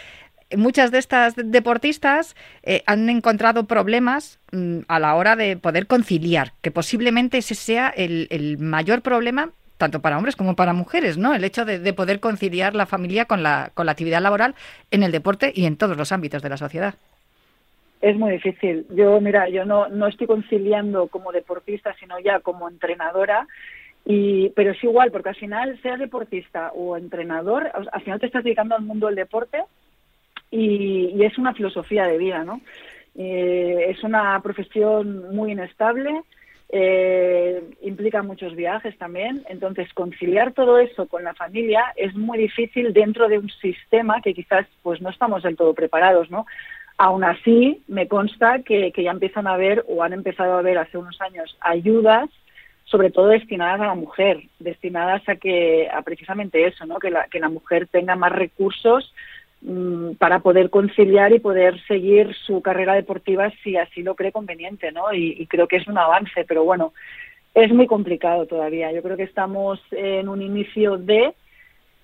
muchas 0.57 0.91
de 0.91 0.99
estas 0.99 1.35
deportistas 1.37 2.35
eh, 2.63 2.83
han 2.87 3.09
encontrado 3.11 3.67
problemas 3.67 4.39
mm, 4.53 4.81
a 4.89 4.99
la 4.99 5.15
hora 5.15 5.37
de 5.37 5.57
poder 5.57 5.87
conciliar, 5.87 6.55
que 6.63 6.71
posiblemente 6.71 7.39
ese 7.39 7.55
sea 7.55 7.89
el, 7.89 8.57
mayor 8.59 9.03
problema 9.03 9.51
tanto 9.77 10.01
para 10.01 10.17
hombres 10.17 10.37
como 10.37 10.55
para 10.55 10.73
mujeres, 10.73 11.19
¿no? 11.19 11.35
El 11.35 11.43
hecho 11.43 11.65
de, 11.65 11.81
de, 11.81 11.93
poder 11.93 12.21
conciliar 12.21 12.77
la 12.77 12.87
familia 12.87 13.25
con 13.25 13.43
la, 13.43 13.73
con 13.75 13.87
la 13.87 13.93
actividad 13.93 14.23
laboral 14.23 14.55
en 14.93 15.03
el 15.03 15.11
deporte 15.11 15.53
y 15.55 15.67
en 15.67 15.77
todos 15.77 15.97
los 15.97 16.13
ámbitos 16.13 16.43
de 16.43 16.49
la 16.49 16.57
sociedad 16.57 16.95
es 18.05 18.19
muy 18.19 18.33
difícil. 18.33 18.87
Yo, 18.91 19.19
mira, 19.23 19.49
yo 19.49 19.65
no, 19.65 19.89
no 19.89 20.07
estoy 20.07 20.27
conciliando 20.27 21.09
como 21.09 21.33
deportista, 21.33 21.95
sino 21.99 22.19
ya 22.21 22.41
como 22.41 22.69
entrenadora. 22.69 23.47
Y, 24.05 24.51
pero 24.51 24.73
es 24.73 24.85
igual, 24.85 25.11
porque 25.11 25.31
al 25.31 25.37
final, 25.37 25.81
sea 25.81 25.97
deportista 25.97 26.71
o 26.75 26.99
entrenador, 26.99 27.71
al 27.73 28.03
final 28.03 28.21
te 28.21 28.27
estás 28.27 28.45
dedicando 28.45 28.75
al 28.75 28.83
mundo 28.83 29.07
del 29.07 29.17
deporte 29.17 29.65
y, 30.51 31.25
es 31.25 31.39
una 31.39 31.55
filosofía 31.55 32.05
de 32.05 32.19
vida, 32.19 32.45
¿no? 32.45 32.61
Eh, 33.17 33.87
es 33.89 34.05
una 34.05 34.39
profesión 34.43 35.35
muy 35.35 35.53
inestable, 35.53 36.21
eh, 36.69 37.63
implica 37.83 38.23
muchos 38.23 38.55
viajes 38.55 38.99
también, 38.99 39.45
entonces 39.49 39.93
conciliar 39.95 40.53
todo 40.53 40.79
eso 40.79 41.07
con 41.07 41.25
la 41.25 41.33
familia 41.33 41.95
es 41.97 42.15
muy 42.15 42.37
difícil 42.37 42.93
dentro 42.93 43.29
de 43.29 43.39
un 43.39 43.49
sistema 43.49 44.21
que 44.21 44.35
quizás 44.35 44.67
pues 44.83 45.01
no 45.01 45.09
estamos 45.09 45.43
del 45.43 45.57
todo 45.57 45.73
preparados, 45.73 46.31
¿no? 46.31 46.45
Aún 46.97 47.25
así, 47.25 47.83
me 47.89 48.07
consta 48.07 48.61
que, 48.63 48.93
ya 48.97 49.11
empiezan 49.11 49.47
a 49.47 49.55
haber 49.55 49.85
o 49.89 50.03
han 50.03 50.13
empezado 50.13 50.55
a 50.55 50.59
haber 50.61 50.79
hace 50.79 50.97
unos 50.97 51.21
años 51.21 51.57
ayudas, 51.61 52.31
sobre 52.85 53.11
todo 53.11 53.29
destinadas 53.29 53.81
a 53.81 53.87
la 53.87 53.95
mujer, 53.95 54.43
destinadas 54.61 55.29
a 55.29 55.37
que 55.37 55.89
a 55.93 56.03
precisamente 56.03 56.67
eso, 56.67 56.87
¿no? 56.87 56.99
que, 56.99 57.11
la, 57.11 57.27
que 57.27 57.41
la 57.41 57.49
mujer 57.49 57.89
tenga 57.89 58.15
más 58.15 58.31
recursos 58.31 59.13
mm, 59.63 60.13
para 60.13 60.39
poder 60.39 60.71
conciliar 60.71 61.33
y 61.33 61.41
poder 61.41 61.83
seguir 61.87 62.33
su 62.47 62.63
carrera 62.63 62.95
deportiva 62.95 63.51
si 63.65 63.77
así 63.77 64.03
lo 64.03 64.15
cree 64.15 64.31
conveniente, 64.31 64.93
¿no? 64.93 65.13
Y, 65.13 65.35
y 65.39 65.47
creo 65.47 65.67
que 65.67 65.77
es 65.77 65.89
un 65.89 65.99
avance, 65.99 66.45
pero 66.47 66.63
bueno, 66.63 66.93
es 67.55 67.73
muy 67.73 67.87
complicado 67.87 68.47
todavía. 68.47 68.93
Yo 68.93 69.03
creo 69.03 69.17
que 69.17 69.23
estamos 69.25 69.81
en 69.91 70.29
un 70.29 70.43
inicio 70.43 70.97
de 70.97 71.35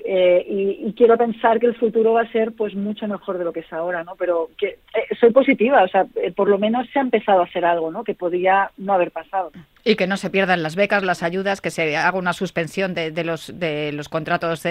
eh, 0.04 0.44
y, 0.48 0.92
quiero 0.94 1.16
pensar 1.16 1.58
que 1.60 1.66
el 1.66 1.74
futuro 1.74 2.12
va 2.14 2.22
a 2.22 2.32
ser 2.32 2.52
pues 2.52 2.74
mucho 2.74 3.06
mejor 3.06 3.38
de 3.38 3.44
lo 3.44 3.52
que 3.52 3.60
es 3.60 3.72
ahora, 3.72 4.04
¿no? 4.04 4.16
Pero 4.16 4.50
que 4.56 4.66
eh, 4.66 5.14
soy 5.18 5.30
positiva, 5.30 5.82
o 5.82 5.88
sea, 5.88 6.06
eh, 6.16 6.32
por 6.32 6.48
lo 6.48 6.58
menos 6.58 6.88
se 6.90 6.98
ha 6.98 7.02
empezado 7.02 7.40
a 7.40 7.44
hacer 7.44 7.64
algo, 7.64 7.90
¿no? 7.90 8.04
Que 8.04 8.14
podía 8.14 8.70
no 8.76 8.92
haber 8.92 9.10
pasado. 9.10 9.52
Y 9.84 9.96
que 9.96 10.06
no 10.06 10.16
se 10.16 10.30
pierdan 10.30 10.62
las 10.62 10.76
becas, 10.76 11.02
las 11.02 11.22
ayudas, 11.22 11.60
que 11.60 11.70
se 11.70 11.96
haga 11.96 12.18
una 12.18 12.32
suspensión 12.32 12.94
de, 12.94 13.24
los, 13.24 13.58
de 13.58 13.92
los 13.92 14.08
contratos 14.08 14.62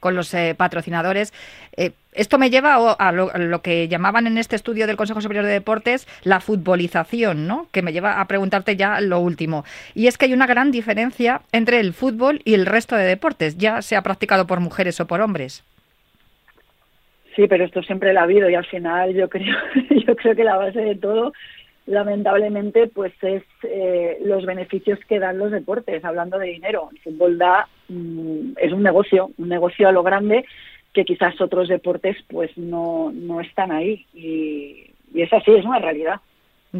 con 0.00 0.14
los 0.14 0.34
patrocinadores. 0.56 1.32
esto 2.12 2.38
me 2.38 2.50
lleva 2.50 2.92
a 2.92 3.12
lo, 3.12 3.62
que 3.62 3.88
llamaban 3.88 4.26
en 4.26 4.38
este 4.38 4.56
estudio 4.56 4.86
del 4.86 4.96
Consejo 4.96 5.20
Superior 5.20 5.44
de 5.44 5.52
Deportes 5.52 6.06
la 6.24 6.40
futbolización, 6.40 7.46
¿no? 7.46 7.68
Que 7.72 7.82
me 7.82 7.92
lleva 7.92 8.20
a 8.20 8.26
preguntarte 8.26 8.76
ya 8.76 9.00
lo 9.00 9.20
último. 9.20 9.64
Y 9.94 10.06
es 10.06 10.16
que 10.16 10.26
hay 10.26 10.32
una 10.32 10.46
gran 10.46 10.70
diferencia 10.70 11.42
entre 11.52 11.80
el 11.80 11.92
fútbol 11.92 12.40
y 12.44 12.54
el 12.54 12.66
resto 12.66 12.96
de 12.96 13.04
deportes, 13.04 13.58
ya 13.58 13.82
sea 13.82 14.02
practicado 14.02 14.46
por 14.46 14.60
mujeres 14.60 15.00
o 15.00 15.06
por 15.06 15.20
hombres. 15.20 15.64
Sí, 17.38 17.46
pero 17.46 17.64
esto 17.64 17.84
siempre 17.84 18.12
lo 18.12 18.18
ha 18.18 18.24
habido 18.24 18.50
y 18.50 18.56
al 18.56 18.66
final 18.66 19.14
yo 19.14 19.28
creo, 19.28 19.56
yo 20.06 20.16
creo 20.16 20.34
que 20.34 20.42
la 20.42 20.56
base 20.56 20.80
de 20.80 20.96
todo 20.96 21.32
lamentablemente 21.88 22.86
pues 22.86 23.12
es 23.22 23.42
eh, 23.62 24.18
los 24.22 24.44
beneficios 24.44 24.98
que 25.08 25.18
dan 25.18 25.38
los 25.38 25.50
deportes 25.50 26.04
hablando 26.04 26.38
de 26.38 26.48
dinero. 26.48 26.90
El 26.92 26.98
fútbol 26.98 27.38
da 27.38 27.66
mm, 27.88 28.52
es 28.58 28.72
un 28.72 28.82
negocio 28.82 29.30
un 29.38 29.48
negocio 29.48 29.88
a 29.88 29.92
lo 29.92 30.02
grande 30.02 30.44
que 30.92 31.04
quizás 31.04 31.40
otros 31.40 31.68
deportes 31.68 32.16
pues 32.28 32.56
no 32.58 33.10
no 33.12 33.40
están 33.40 33.72
ahí. 33.72 34.06
Y, 34.14 34.90
y 35.14 35.22
es 35.22 35.32
así 35.32 35.50
es 35.50 35.64
una 35.64 35.78
realidad 35.78 36.20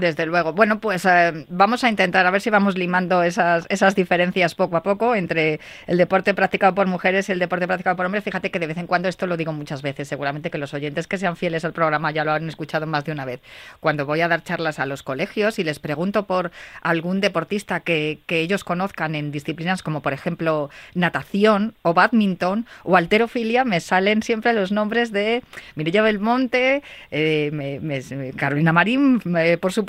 desde 0.01 0.27
luego. 0.27 0.53
Bueno, 0.53 0.81
pues 0.81 1.05
eh, 1.05 1.47
vamos 1.49 1.85
a 1.85 1.89
intentar 1.89 2.27
a 2.27 2.31
ver 2.31 2.41
si 2.41 2.51
vamos 2.51 2.77
limando 2.77 3.23
esas, 3.23 3.67
esas 3.69 3.95
diferencias 3.95 4.55
poco 4.55 4.77
a 4.77 4.83
poco 4.83 5.15
entre 5.15 5.61
el 5.87 5.99
deporte 5.99 6.35
practicado 6.35 6.75
por 6.75 6.87
mujeres 6.87 7.29
y 7.29 7.33
el 7.33 7.39
deporte 7.39 7.67
practicado 7.67 7.97
por 7.97 8.07
hombres. 8.07 8.25
Fíjate 8.25 8.51
que 8.51 8.59
de 8.59 8.67
vez 8.67 8.79
en 8.79 8.87
cuando 8.87 9.09
esto 9.09 9.27
lo 9.27 9.37
digo 9.37 9.53
muchas 9.53 9.83
veces. 9.83 10.09
Seguramente 10.09 10.51
que 10.51 10.59
los 10.59 10.75
oyentes 10.75 11.07
que 11.07 11.19
sean 11.19 11.37
fieles 11.37 11.65
al 11.65 11.73
programa 11.73 12.11
ya 12.11 12.25
lo 12.25 12.33
han 12.33 12.49
escuchado 12.49 12.87
más 12.87 13.05
de 13.05 13.13
una 13.13 13.25
vez. 13.25 13.41
Cuando 13.81 14.07
voy 14.07 14.21
a 14.21 14.29
dar 14.29 14.43
charlas 14.43 14.79
a 14.79 14.87
los 14.87 15.03
colegios 15.03 15.59
y 15.59 15.65
les 15.65 15.79
pregunto 15.79 16.27
por 16.27 16.51
algún 16.83 17.21
deportista 17.21 17.81
que, 17.81 18.21
que 18.27 18.41
ellos 18.41 18.65
conozcan 18.65 19.15
en 19.15 19.31
disciplinas 19.31 19.83
como 19.83 20.03
por 20.03 20.13
ejemplo 20.13 20.71
natación 20.95 21.75
o 21.83 21.95
badminton 21.95 22.67
o 22.85 22.97
alterofilia, 22.97 23.65
me 23.65 23.81
salen 23.81 24.23
siempre 24.23 24.53
los 24.53 24.73
nombres 24.73 25.13
de 25.13 25.43
Mireia 25.75 26.03
Belmonte, 26.03 26.83
eh, 27.11 28.33
Carolina 28.37 28.73
Marín, 28.73 29.21
por 29.61 29.73
supuesto, 29.73 29.88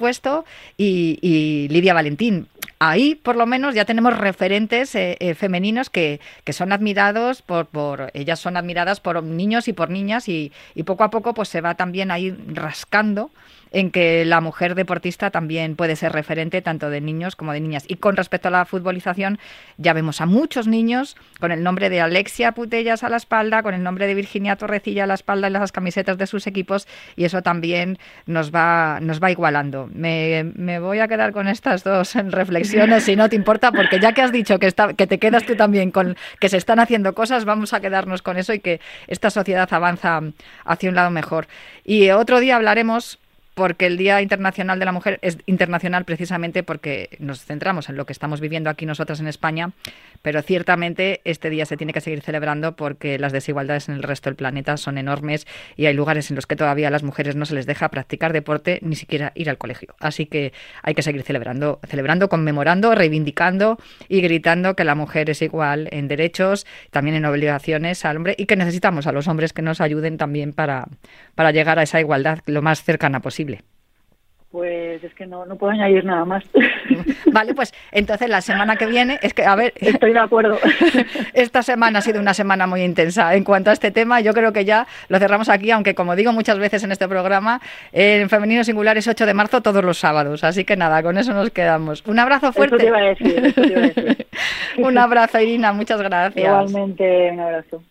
y, 0.78 1.68
Lidia 1.70 1.94
Valentín. 1.94 2.48
Ahí, 2.80 3.16
por 3.16 3.36
lo 3.36 3.46
menos, 3.46 3.76
ya 3.76 3.84
tenemos 3.84 4.18
referentes 4.18 4.96
eh, 4.96 5.18
eh, 5.20 5.36
femeninos 5.36 5.90
que, 5.90 6.22
que, 6.46 6.54
son 6.54 6.72
admirados 6.72 7.42
por, 7.42 7.66
por, 7.66 8.10
ellas 8.14 8.40
son 8.40 8.56
admiradas 8.56 9.02
por 9.02 9.22
niños 9.22 9.68
y 9.68 9.74
por 9.74 9.90
niñas 9.90 10.30
y, 10.30 10.54
y 10.76 10.84
poco 10.84 11.04
a 11.04 11.10
poco 11.10 11.34
pues 11.34 11.50
se 11.50 11.60
va 11.60 11.76
también 11.76 12.10
ahí 12.10 12.32
rascando 12.54 13.32
en 13.72 13.92
que 13.92 14.26
la 14.26 14.42
mujer 14.42 14.76
deportista 14.76 15.32
también 15.32 15.76
puede 15.76 15.96
ser 15.96 16.12
referente 16.12 16.62
tanto 16.62 16.90
de 16.90 17.02
niños 17.02 17.36
como 17.36 17.54
de 17.54 17.60
niñas. 17.60 17.86
Y 17.88 17.96
con 17.96 18.16
respecto 18.16 18.48
a 18.48 18.52
la 18.52 18.66
futbolización, 18.66 19.40
ya 19.78 19.94
vemos 19.94 20.22
a 20.22 20.26
muchos 20.26 20.68
niños 20.68 21.16
con 21.40 21.52
el 21.52 21.64
nombre 21.64 21.90
de 21.90 22.02
Alexia 22.02 22.52
Putellas 22.54 23.04
a 23.04 23.10
la 23.10 23.18
espalda, 23.18 23.64
con 23.64 23.74
el 23.74 23.84
nombre 23.84 24.08
de 24.08 24.16
Virginia 24.16 24.56
Torrecilla 24.56 25.04
a 25.04 25.08
la 25.08 25.14
espalda 25.14 25.48
en 25.48 25.54
las 25.54 25.72
camisetas 25.72 26.18
de 26.18 26.28
sus 26.28 26.48
equipos 26.48 26.88
y 27.16 27.26
eso 27.26 27.42
también 27.42 27.98
nos 28.26 28.54
va, 28.54 29.00
nos 29.02 29.22
va 29.22 29.32
igualando. 29.32 29.90
Me, 29.94 30.52
me 30.56 30.80
voy 30.80 31.00
a 31.00 31.08
quedar 31.08 31.32
con 31.32 31.48
estas 31.48 31.84
dos 31.84 32.16
reflexiones, 32.26 33.04
si 33.04 33.16
no 33.16 33.30
te 33.30 33.36
importa, 33.36 33.72
porque 33.72 34.00
ya 34.00 34.14
que 34.14 34.22
has 34.22 34.32
dicho 34.32 34.60
que, 34.60 34.68
está, 34.68 34.94
que 34.94 35.08
te 35.08 35.20
quedas 35.20 35.46
tú 35.46 35.56
también 35.56 35.92
con 35.92 36.18
que 36.40 36.50
se 36.50 36.58
están 36.58 36.80
haciendo 36.80 37.14
cosas, 37.14 37.46
vamos 37.46 37.74
a 37.74 37.80
quedarnos 37.80 38.22
con 38.22 38.38
eso 38.38 38.54
y 38.54 38.60
que 38.60 38.80
esta 39.08 39.30
sociedad 39.30 39.68
avanza 39.72 40.22
hacia 40.66 40.90
un 40.90 40.96
lado 40.96 41.10
mejor. 41.12 41.48
Y 41.84 42.10
otro 42.10 42.40
día 42.40 42.56
hablaremos 42.56 43.20
porque 43.60 43.88
el 43.88 43.98
Día 43.98 44.22
Internacional 44.22 44.80
de 44.80 44.86
la 44.86 44.94
Mujer 44.94 45.20
es 45.22 45.38
internacional 45.46 46.06
precisamente 46.06 46.64
porque 46.64 47.10
nos 47.20 47.44
centramos 47.44 47.90
en 47.90 47.98
lo 47.98 48.06
que 48.06 48.14
estamos 48.14 48.40
viviendo 48.40 48.70
aquí 48.70 48.86
nosotras 48.86 49.20
en 49.20 49.28
España, 49.28 49.72
pero 50.22 50.42
ciertamente 50.42 51.20
este 51.26 51.50
día 51.50 51.66
se 51.66 51.76
tiene 51.76 51.92
que 51.92 52.00
seguir 52.00 52.22
celebrando 52.22 52.78
porque 52.78 53.20
las 53.20 53.34
desigualdades 53.34 53.90
en 53.90 53.96
el 53.96 54.04
resto 54.04 54.30
del 54.30 54.38
planeta 54.38 54.78
son 54.78 54.98
enormes 54.98 55.46
y 55.76 55.88
hay 55.88 55.94
lugares 55.94 56.30
en 56.30 56.38
los 56.38 56.48
que 56.48 56.56
todavía 56.56 56.88
a 56.88 56.92
las 56.92 57.04
mujeres 57.04 57.36
no 57.36 57.46
se 57.46 57.54
les 57.54 57.66
deja 57.66 57.90
practicar 57.90 58.32
deporte 58.32 58.80
ni 58.82 58.96
siquiera 58.96 59.34
ir 59.36 59.50
al 59.50 59.58
colegio. 59.58 59.94
Así 60.00 60.26
que 60.26 60.54
hay 60.82 60.94
que 60.94 61.02
seguir 61.02 61.24
celebrando, 61.24 61.82
celebrando, 61.86 62.30
conmemorando, 62.30 62.96
reivindicando 62.96 63.78
y 64.08 64.22
gritando 64.22 64.78
que 64.78 64.86
la 64.86 64.96
mujer 64.96 65.30
es 65.30 65.42
igual 65.42 65.90
en 65.92 66.08
derechos, 66.08 66.66
también 66.92 67.18
en 67.18 67.26
obligaciones 67.26 68.06
al 68.06 68.16
hombre 68.16 68.36
y 68.38 68.46
que 68.46 68.56
necesitamos 68.56 69.06
a 69.06 69.12
los 69.12 69.28
hombres 69.28 69.52
que 69.52 69.62
nos 69.62 69.82
ayuden 69.82 70.18
también 70.18 70.54
para, 70.54 70.88
para 71.36 71.52
llegar 71.52 71.78
a 71.78 71.84
esa 71.84 72.00
igualdad 72.00 72.40
lo 72.46 72.62
más 72.62 72.84
cercana 72.84 73.20
posible. 73.50 73.64
Pues 74.52 75.04
es 75.04 75.14
que 75.14 75.28
no, 75.28 75.46
no 75.46 75.58
puedo 75.58 75.74
añadir 75.74 76.04
nada 76.04 76.26
más. 76.26 76.44
Vale, 77.32 77.54
pues 77.54 77.72
entonces 77.92 78.28
la 78.28 78.42
semana 78.42 78.78
que 78.78 78.88
viene, 78.88 79.20
es 79.22 79.36
que, 79.36 79.46
a 79.46 79.56
ver. 79.56 79.74
Estoy 79.76 80.12
de 80.12 80.20
acuerdo. 80.20 80.58
Esta 81.36 81.62
semana 81.62 82.00
ha 82.00 82.02
sido 82.02 82.20
una 82.20 82.34
semana 82.34 82.66
muy 82.66 82.82
intensa 82.82 83.36
en 83.36 83.44
cuanto 83.44 83.70
a 83.70 83.74
este 83.74 83.92
tema. 83.92 84.22
Yo 84.22 84.34
creo 84.34 84.52
que 84.52 84.66
ya 84.66 84.88
lo 85.08 85.20
cerramos 85.20 85.50
aquí, 85.50 85.70
aunque 85.70 85.94
como 85.94 86.16
digo 86.16 86.34
muchas 86.34 86.58
veces 86.58 86.84
en 86.84 86.92
este 86.92 87.08
programa, 87.08 87.62
en 87.92 88.28
Femenino 88.28 88.64
Singular 88.64 88.98
es 88.98 89.08
8 89.08 89.28
de 89.28 89.36
marzo 89.36 89.62
todos 89.62 89.84
los 89.84 90.00
sábados. 90.00 90.44
Así 90.44 90.66
que 90.66 90.76
nada, 90.76 91.04
con 91.04 91.20
eso 91.20 91.32
nos 91.32 91.52
quedamos. 91.52 92.04
Un 92.08 92.18
abrazo 92.18 92.52
fuerte. 92.52 92.78
Eso 92.78 92.84
te 92.84 92.88
iba 92.88 92.98
a 92.98 93.02
decir, 93.02 93.46
eso 93.46 93.62
te 93.62 93.68
iba 93.68 93.82
a 93.82 93.88
decir. 93.88 94.28
un 94.80 94.98
abrazo, 94.98 95.40
Irina, 95.40 95.74
muchas 95.74 96.02
gracias. 96.02 96.44
Igualmente, 96.44 97.30
un 97.34 97.40
abrazo. 97.40 97.84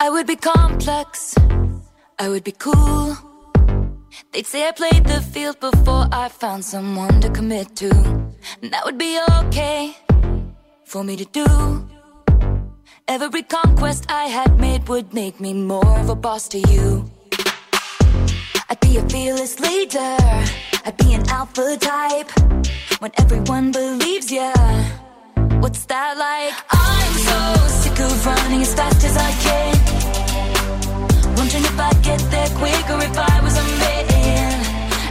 I 0.00 0.10
would 0.10 0.28
be 0.28 0.36
complex, 0.36 1.34
I 2.20 2.28
would 2.28 2.44
be 2.44 2.52
cool. 2.52 3.16
They'd 4.32 4.46
say 4.46 4.68
I 4.68 4.70
played 4.70 5.04
the 5.04 5.20
field 5.20 5.58
before 5.58 6.06
I 6.12 6.28
found 6.28 6.64
someone 6.64 7.20
to 7.20 7.28
commit 7.30 7.74
to. 7.76 7.90
And 8.62 8.72
that 8.72 8.84
would 8.84 8.96
be 8.96 9.18
okay 9.42 9.96
for 10.84 11.02
me 11.02 11.16
to 11.16 11.24
do. 11.24 11.88
Every 13.08 13.42
conquest 13.42 14.06
I 14.08 14.26
had 14.26 14.60
made 14.60 14.86
would 14.88 15.12
make 15.12 15.40
me 15.40 15.52
more 15.52 15.98
of 15.98 16.08
a 16.08 16.14
boss 16.14 16.46
to 16.50 16.58
you. 16.58 17.10
I'd 18.70 18.78
be 18.80 18.98
a 18.98 19.02
fearless 19.08 19.58
leader, 19.58 20.16
I'd 20.86 20.96
be 20.96 21.12
an 21.14 21.28
alpha 21.28 21.76
type. 21.76 22.30
When 23.00 23.10
everyone 23.18 23.72
believes 23.72 24.30
ya, 24.30 24.52
what's 25.60 25.86
that 25.86 26.16
like? 26.16 26.54
I'm 26.70 27.12
so 27.28 27.68
sick 27.82 27.98
of 28.00 28.26
running 28.26 28.62
as 28.62 28.74
fast 28.74 29.04
as 29.04 29.16
I 29.16 29.32
can. 29.42 29.88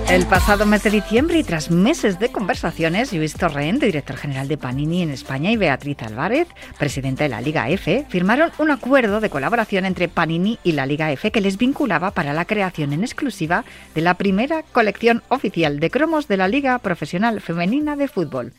El 0.10 0.26
pasado 0.26 0.66
mes 0.66 0.84
de 0.84 0.90
diciembre 0.90 1.40
y 1.40 1.44
tras 1.44 1.70
meses 1.70 2.20
de 2.20 2.30
conversaciones, 2.30 3.12
Luis 3.12 3.34
Torrent, 3.34 3.82
director 3.82 4.16
general 4.16 4.48
de 4.48 4.58
Panini 4.58 5.02
en 5.02 5.12
España, 5.12 5.52
y 5.52 5.58
Beatriz 5.58 6.02
Álvarez, 6.02 6.48
presidenta 6.78 7.24
de 7.24 7.30
la 7.30 7.42
Liga 7.42 7.70
F, 7.70 8.06
firmaron 8.08 8.52
un 8.58 8.72
acuerdo 8.72 9.20
de 9.20 9.30
colaboración 9.30 9.86
entre 9.86 10.08
Panini 10.08 10.60
y 10.64 10.74
la 10.74 10.86
Liga 10.86 11.12
F 11.12 11.32
que 11.32 11.42
les 11.42 11.58
vinculaba 11.58 12.12
para 12.12 12.34
la 12.34 12.46
creación 12.46 12.94
en 12.94 13.04
exclusiva 13.04 13.66
de 13.96 14.02
la 14.02 14.14
primera 14.14 14.64
colección 14.64 15.24
oficial 15.28 15.80
de 15.80 15.90
cromos 15.92 16.28
de 16.28 16.38
la 16.38 16.48
Liga 16.48 16.80
Profesional 16.80 17.42
Femenina 17.42 17.96
de 17.96 18.08
Fútbol 18.08 18.54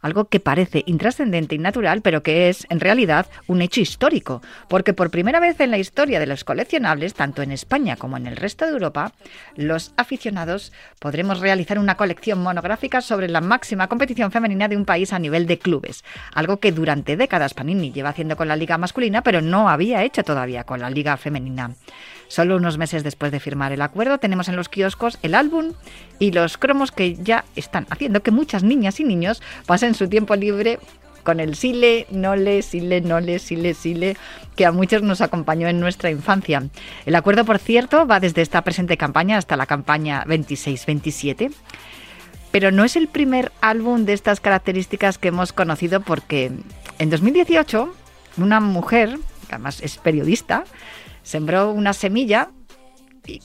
algo 0.00 0.26
que 0.26 0.40
parece 0.40 0.82
intrascendente 0.86 1.54
y 1.54 1.58
natural, 1.58 2.02
pero 2.02 2.22
que 2.22 2.48
es 2.48 2.66
en 2.70 2.80
realidad 2.80 3.26
un 3.46 3.62
hecho 3.62 3.80
histórico, 3.80 4.42
porque 4.68 4.92
por 4.92 5.10
primera 5.10 5.40
vez 5.40 5.60
en 5.60 5.70
la 5.70 5.78
historia 5.78 6.20
de 6.20 6.26
los 6.26 6.44
coleccionables, 6.44 7.14
tanto 7.14 7.42
en 7.42 7.52
España 7.52 7.96
como 7.96 8.16
en 8.16 8.26
el 8.26 8.36
resto 8.36 8.66
de 8.66 8.72
Europa, 8.72 9.12
los 9.56 9.92
aficionados 9.96 10.72
podremos 10.98 11.40
realizar 11.40 11.78
una 11.78 11.96
colección 11.96 12.42
monográfica 12.42 13.00
sobre 13.00 13.28
la 13.28 13.40
máxima 13.40 13.88
competición 13.88 14.30
femenina 14.30 14.68
de 14.68 14.76
un 14.76 14.84
país 14.84 15.12
a 15.12 15.18
nivel 15.18 15.46
de 15.46 15.58
clubes, 15.58 16.04
algo 16.34 16.58
que 16.58 16.72
durante 16.72 17.16
décadas 17.16 17.54
Panini 17.54 17.92
lleva 17.92 18.10
haciendo 18.10 18.36
con 18.36 18.48
la 18.48 18.56
liga 18.56 18.78
masculina, 18.78 19.22
pero 19.22 19.40
no 19.40 19.68
había 19.68 20.04
hecho 20.04 20.22
todavía 20.22 20.64
con 20.64 20.80
la 20.80 20.90
liga 20.90 21.16
femenina. 21.16 21.70
Solo 22.28 22.56
unos 22.56 22.78
meses 22.78 23.04
después 23.04 23.32
de 23.32 23.40
firmar 23.40 23.72
el 23.72 23.82
acuerdo 23.82 24.18
tenemos 24.18 24.48
en 24.48 24.56
los 24.56 24.68
kioscos 24.68 25.18
el 25.22 25.34
álbum 25.34 25.72
y 26.18 26.32
los 26.32 26.58
cromos 26.58 26.92
que 26.92 27.14
ya 27.16 27.44
están 27.54 27.86
haciendo 27.90 28.22
que 28.22 28.30
muchas 28.30 28.62
niñas 28.62 29.00
y 29.00 29.04
niños 29.04 29.42
pasen 29.66 29.94
su 29.94 30.08
tiempo 30.08 30.34
libre 30.36 30.78
con 31.26 31.40
el 31.40 31.56
sile, 31.56 32.06
nole, 32.10 32.62
sile, 32.62 33.00
nole, 33.00 33.40
sile, 33.40 33.74
sile, 33.74 34.16
que 34.54 34.64
a 34.64 34.70
muchos 34.70 35.02
nos 35.02 35.20
acompañó 35.20 35.66
en 35.66 35.80
nuestra 35.80 36.08
infancia. 36.08 36.62
El 37.04 37.16
acuerdo, 37.16 37.44
por 37.44 37.58
cierto, 37.58 38.06
va 38.06 38.20
desde 38.20 38.42
esta 38.42 38.62
presente 38.62 38.96
campaña 38.96 39.36
hasta 39.36 39.56
la 39.56 39.66
campaña 39.66 40.24
26-27. 40.26 41.52
Pero 42.52 42.70
no 42.70 42.84
es 42.84 42.94
el 42.94 43.08
primer 43.08 43.50
álbum 43.60 44.04
de 44.04 44.12
estas 44.12 44.38
características 44.38 45.18
que 45.18 45.28
hemos 45.28 45.52
conocido 45.52 46.00
porque 46.00 46.52
en 47.00 47.10
2018 47.10 47.92
una 48.38 48.60
mujer, 48.60 49.18
además 49.54 49.80
es 49.82 49.98
periodista, 49.98 50.64
sembró 51.22 51.70
una 51.70 51.92
semilla 51.92 52.50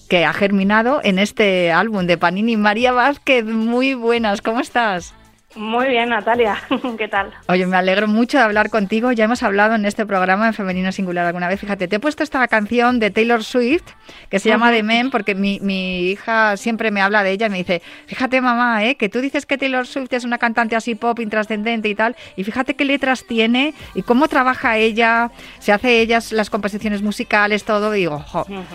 que 0.10 0.26
ha 0.26 0.34
germinado 0.34 1.02
en 1.04 1.20
este 1.20 1.72
álbum 1.72 2.06
de 2.06 2.18
Panini. 2.18 2.58
María 2.58 2.92
Vázquez, 2.92 3.46
muy 3.46 3.94
buenas, 3.94 4.42
¿cómo 4.42 4.60
estás? 4.60 5.14
Muy 5.56 5.90
bien, 5.90 6.10
Natalia. 6.10 6.58
¿Qué 6.98 7.08
tal? 7.08 7.32
Oye, 7.48 7.66
me 7.66 7.76
alegro 7.76 8.08
mucho 8.08 8.38
de 8.38 8.44
hablar 8.44 8.70
contigo. 8.70 9.12
Ya 9.12 9.26
hemos 9.26 9.44
hablado 9.44 9.76
en 9.76 9.86
este 9.86 10.06
programa 10.06 10.48
en 10.48 10.54
Femenino 10.54 10.92
Singular 10.92 11.26
alguna 11.26 11.50
vez. 11.50 11.60
Fíjate, 11.60 11.88
te 11.88 11.98
he 11.98 12.00
puesto 12.00 12.24
esta 12.24 12.48
canción 12.48 13.00
de 13.00 13.12
Taylor 13.12 13.44
Swift 13.44 13.84
que 14.30 14.40
se 14.40 14.50
llama 14.50 14.72
The 14.72 14.84
Men 14.84 15.12
porque 15.12 15.36
mi, 15.36 15.60
mi, 15.60 16.12
hija 16.12 16.56
siempre 16.56 16.90
me 16.92 17.02
habla 17.02 17.24
de 17.24 17.32
ella 17.32 17.48
y 17.48 17.50
me 17.50 17.58
dice, 17.58 17.82
fíjate 18.06 18.40
mamá, 18.40 18.86
¿eh? 18.86 18.96
que 18.96 19.10
tú 19.10 19.20
dices 19.20 19.46
que 19.46 19.58
Taylor 19.58 19.86
Swift 19.88 20.14
es 20.14 20.24
una 20.24 20.38
cantante 20.38 20.76
así 20.76 20.96
pop 20.96 21.20
intrascendente 21.20 21.90
y 21.90 21.96
tal, 21.96 22.16
y 22.36 22.44
fíjate 22.44 22.76
qué 22.76 22.86
letras 22.86 23.26
tiene 23.26 23.74
y 23.94 24.04
cómo 24.04 24.28
trabaja 24.28 24.78
ella, 24.78 25.32
se 25.60 25.72
hace 25.72 26.00
ellas 26.02 26.32
las 26.32 26.50
composiciones 26.50 27.02
musicales, 27.02 27.64
todo. 27.64 27.96
Y 27.96 28.02
digo, 28.02 28.24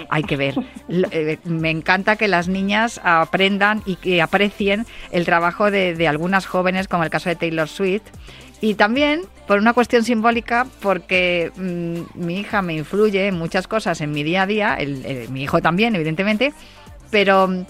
hay 0.09 0.23
que 0.23 0.37
ver. 0.37 0.55
Eh, 1.11 1.39
me 1.45 1.71
encanta 1.71 2.17
que 2.17 2.29
las 2.29 2.49
niñas 2.49 3.01
aprendan 3.03 3.83
y 3.87 3.97
que 3.97 4.21
aprecien 4.23 4.87
el 5.11 5.25
trabajo 5.25 5.71
de, 5.71 5.95
de 5.95 6.09
algunas 6.09 6.47
jóvenes 6.47 6.66
como 6.89 7.05
el 7.05 7.11
caso 7.11 7.29
de 7.29 7.37
Taylor 7.37 7.69
Swift. 7.69 8.05
Y 8.61 8.75
también 8.75 9.23
por 9.47 9.59
una 9.59 9.73
cuestión 9.73 10.03
simbólica, 10.03 10.67
porque 10.81 11.53
mm, 11.57 12.01
mi 12.15 12.41
hija 12.41 12.63
me 12.63 12.75
influye 12.75 13.29
en 13.29 13.39
muchas 13.39 13.69
cosas 13.69 14.01
en 14.01 14.13
mi 14.13 14.23
día 14.23 14.43
a 14.43 14.47
día, 14.47 14.79
mi 15.31 15.43
hijo 15.43 15.61
también, 15.61 15.95
evidentemente, 15.95 16.53
pero 17.11 17.49
mm, 17.49 17.65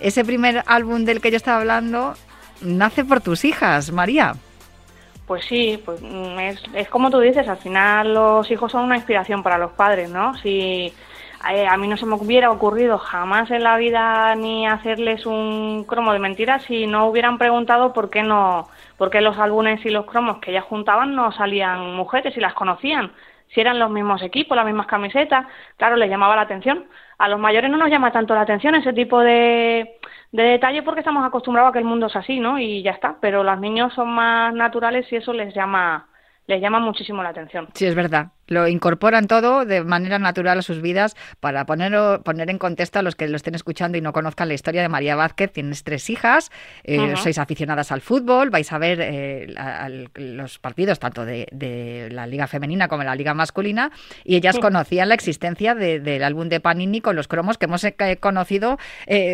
ese 0.00 0.24
primer 0.24 0.62
álbum 0.66 1.04
del 1.04 1.20
que 1.20 1.30
yo 1.30 1.36
estaba 1.36 1.58
hablando 1.58 2.14
nace 2.62 3.04
por 3.04 3.20
tus 3.20 3.44
hijas, 3.44 3.92
María. 3.92 4.34
Pues 5.26 5.44
sí, 5.44 5.80
pues 5.84 6.00
mm, 6.00 6.38
es, 6.38 6.62
es 6.74 6.88
como 6.88 7.10
tú 7.10 7.20
dices, 7.20 7.46
al 7.48 7.58
final 7.58 8.14
los 8.14 8.50
hijos 8.50 8.72
son 8.72 8.84
una 8.84 8.96
inspiración 8.96 9.42
para 9.42 9.58
los 9.58 9.72
padres, 9.72 10.10
¿no? 10.10 10.36
Si 10.38 10.92
eh, 11.48 11.66
a 11.66 11.76
mí 11.78 11.88
no 11.88 11.96
se 11.96 12.04
me 12.04 12.16
hubiera 12.16 12.50
ocurrido 12.50 12.98
jamás 12.98 13.50
en 13.50 13.62
la 13.62 13.78
vida 13.78 14.34
ni 14.34 14.66
hacerles 14.66 15.24
un 15.24 15.84
cromo 15.84 16.12
de 16.12 16.18
mentiras 16.18 16.64
si 16.64 16.86
no 16.86 17.06
hubieran 17.06 17.38
preguntado 17.38 17.94
por 17.94 18.10
qué 18.10 18.22
no, 18.22 18.68
por 18.98 19.10
qué 19.10 19.22
los 19.22 19.38
álbumes 19.38 19.84
y 19.86 19.90
los 19.90 20.04
cromos 20.04 20.38
que 20.38 20.50
ellas 20.50 20.64
juntaban 20.64 21.14
no 21.14 21.32
salían 21.32 21.94
mujeres 21.94 22.36
y 22.36 22.40
las 22.40 22.52
conocían. 22.54 23.12
Si 23.54 23.60
eran 23.60 23.78
los 23.78 23.90
mismos 23.90 24.22
equipos, 24.22 24.54
las 24.54 24.66
mismas 24.66 24.86
camisetas, 24.86 25.46
claro, 25.76 25.96
les 25.96 26.10
llamaba 26.10 26.36
la 26.36 26.42
atención. 26.42 26.84
A 27.18 27.28
los 27.28 27.40
mayores 27.40 27.70
no 27.70 27.78
nos 27.78 27.90
llama 27.90 28.12
tanto 28.12 28.34
la 28.34 28.42
atención 28.42 28.74
ese 28.76 28.92
tipo 28.92 29.20
de, 29.20 29.98
de 30.30 30.42
detalle 30.42 30.82
porque 30.82 31.00
estamos 31.00 31.26
acostumbrados 31.26 31.70
a 31.70 31.72
que 31.72 31.80
el 31.80 31.84
mundo 31.84 32.06
es 32.06 32.16
así, 32.16 32.38
¿no? 32.38 32.60
Y 32.60 32.82
ya 32.82 32.92
está. 32.92 33.16
Pero 33.20 33.42
los 33.42 33.58
niños 33.58 33.92
son 33.94 34.10
más 34.10 34.54
naturales 34.54 35.10
y 35.10 35.16
eso 35.16 35.32
les 35.32 35.52
llama, 35.52 36.06
les 36.46 36.60
llama 36.60 36.78
muchísimo 36.78 37.22
la 37.22 37.30
atención. 37.30 37.68
Sí, 37.74 37.86
es 37.86 37.94
verdad 37.94 38.28
lo 38.50 38.66
incorporan 38.66 39.28
todo 39.28 39.64
de 39.64 39.82
manera 39.84 40.18
natural 40.18 40.58
a 40.58 40.62
sus 40.62 40.82
vidas 40.82 41.16
para 41.38 41.64
poner, 41.66 42.20
poner 42.22 42.50
en 42.50 42.58
contexto 42.58 42.98
a 42.98 43.02
los 43.02 43.14
que 43.14 43.28
lo 43.28 43.36
estén 43.36 43.54
escuchando 43.54 43.96
y 43.96 44.00
no 44.00 44.12
conozcan 44.12 44.48
la 44.48 44.54
historia 44.54 44.82
de 44.82 44.88
María 44.88 45.14
Vázquez. 45.14 45.52
Tienes 45.52 45.84
tres 45.84 46.10
hijas, 46.10 46.50
eh, 46.82 47.14
sois 47.16 47.38
aficionadas 47.38 47.92
al 47.92 48.00
fútbol, 48.00 48.50
vais 48.50 48.70
a 48.72 48.78
ver 48.78 48.98
eh, 49.00 50.08
los 50.16 50.58
partidos 50.58 50.98
tanto 50.98 51.24
de, 51.24 52.08
la 52.10 52.26
liga 52.26 52.48
femenina 52.48 52.88
como 52.88 53.00
de 53.00 53.06
la 53.06 53.14
liga 53.14 53.34
masculina 53.34 53.92
y 54.24 54.34
ellas 54.34 54.58
conocían 54.58 55.08
la 55.08 55.14
existencia 55.14 55.76
del 55.76 56.24
álbum 56.24 56.48
de 56.48 56.58
Panini 56.58 57.00
con 57.00 57.14
los 57.14 57.28
cromos 57.28 57.56
que 57.56 57.66
hemos 57.66 57.84
eh, 57.84 57.94
conocido 58.18 58.78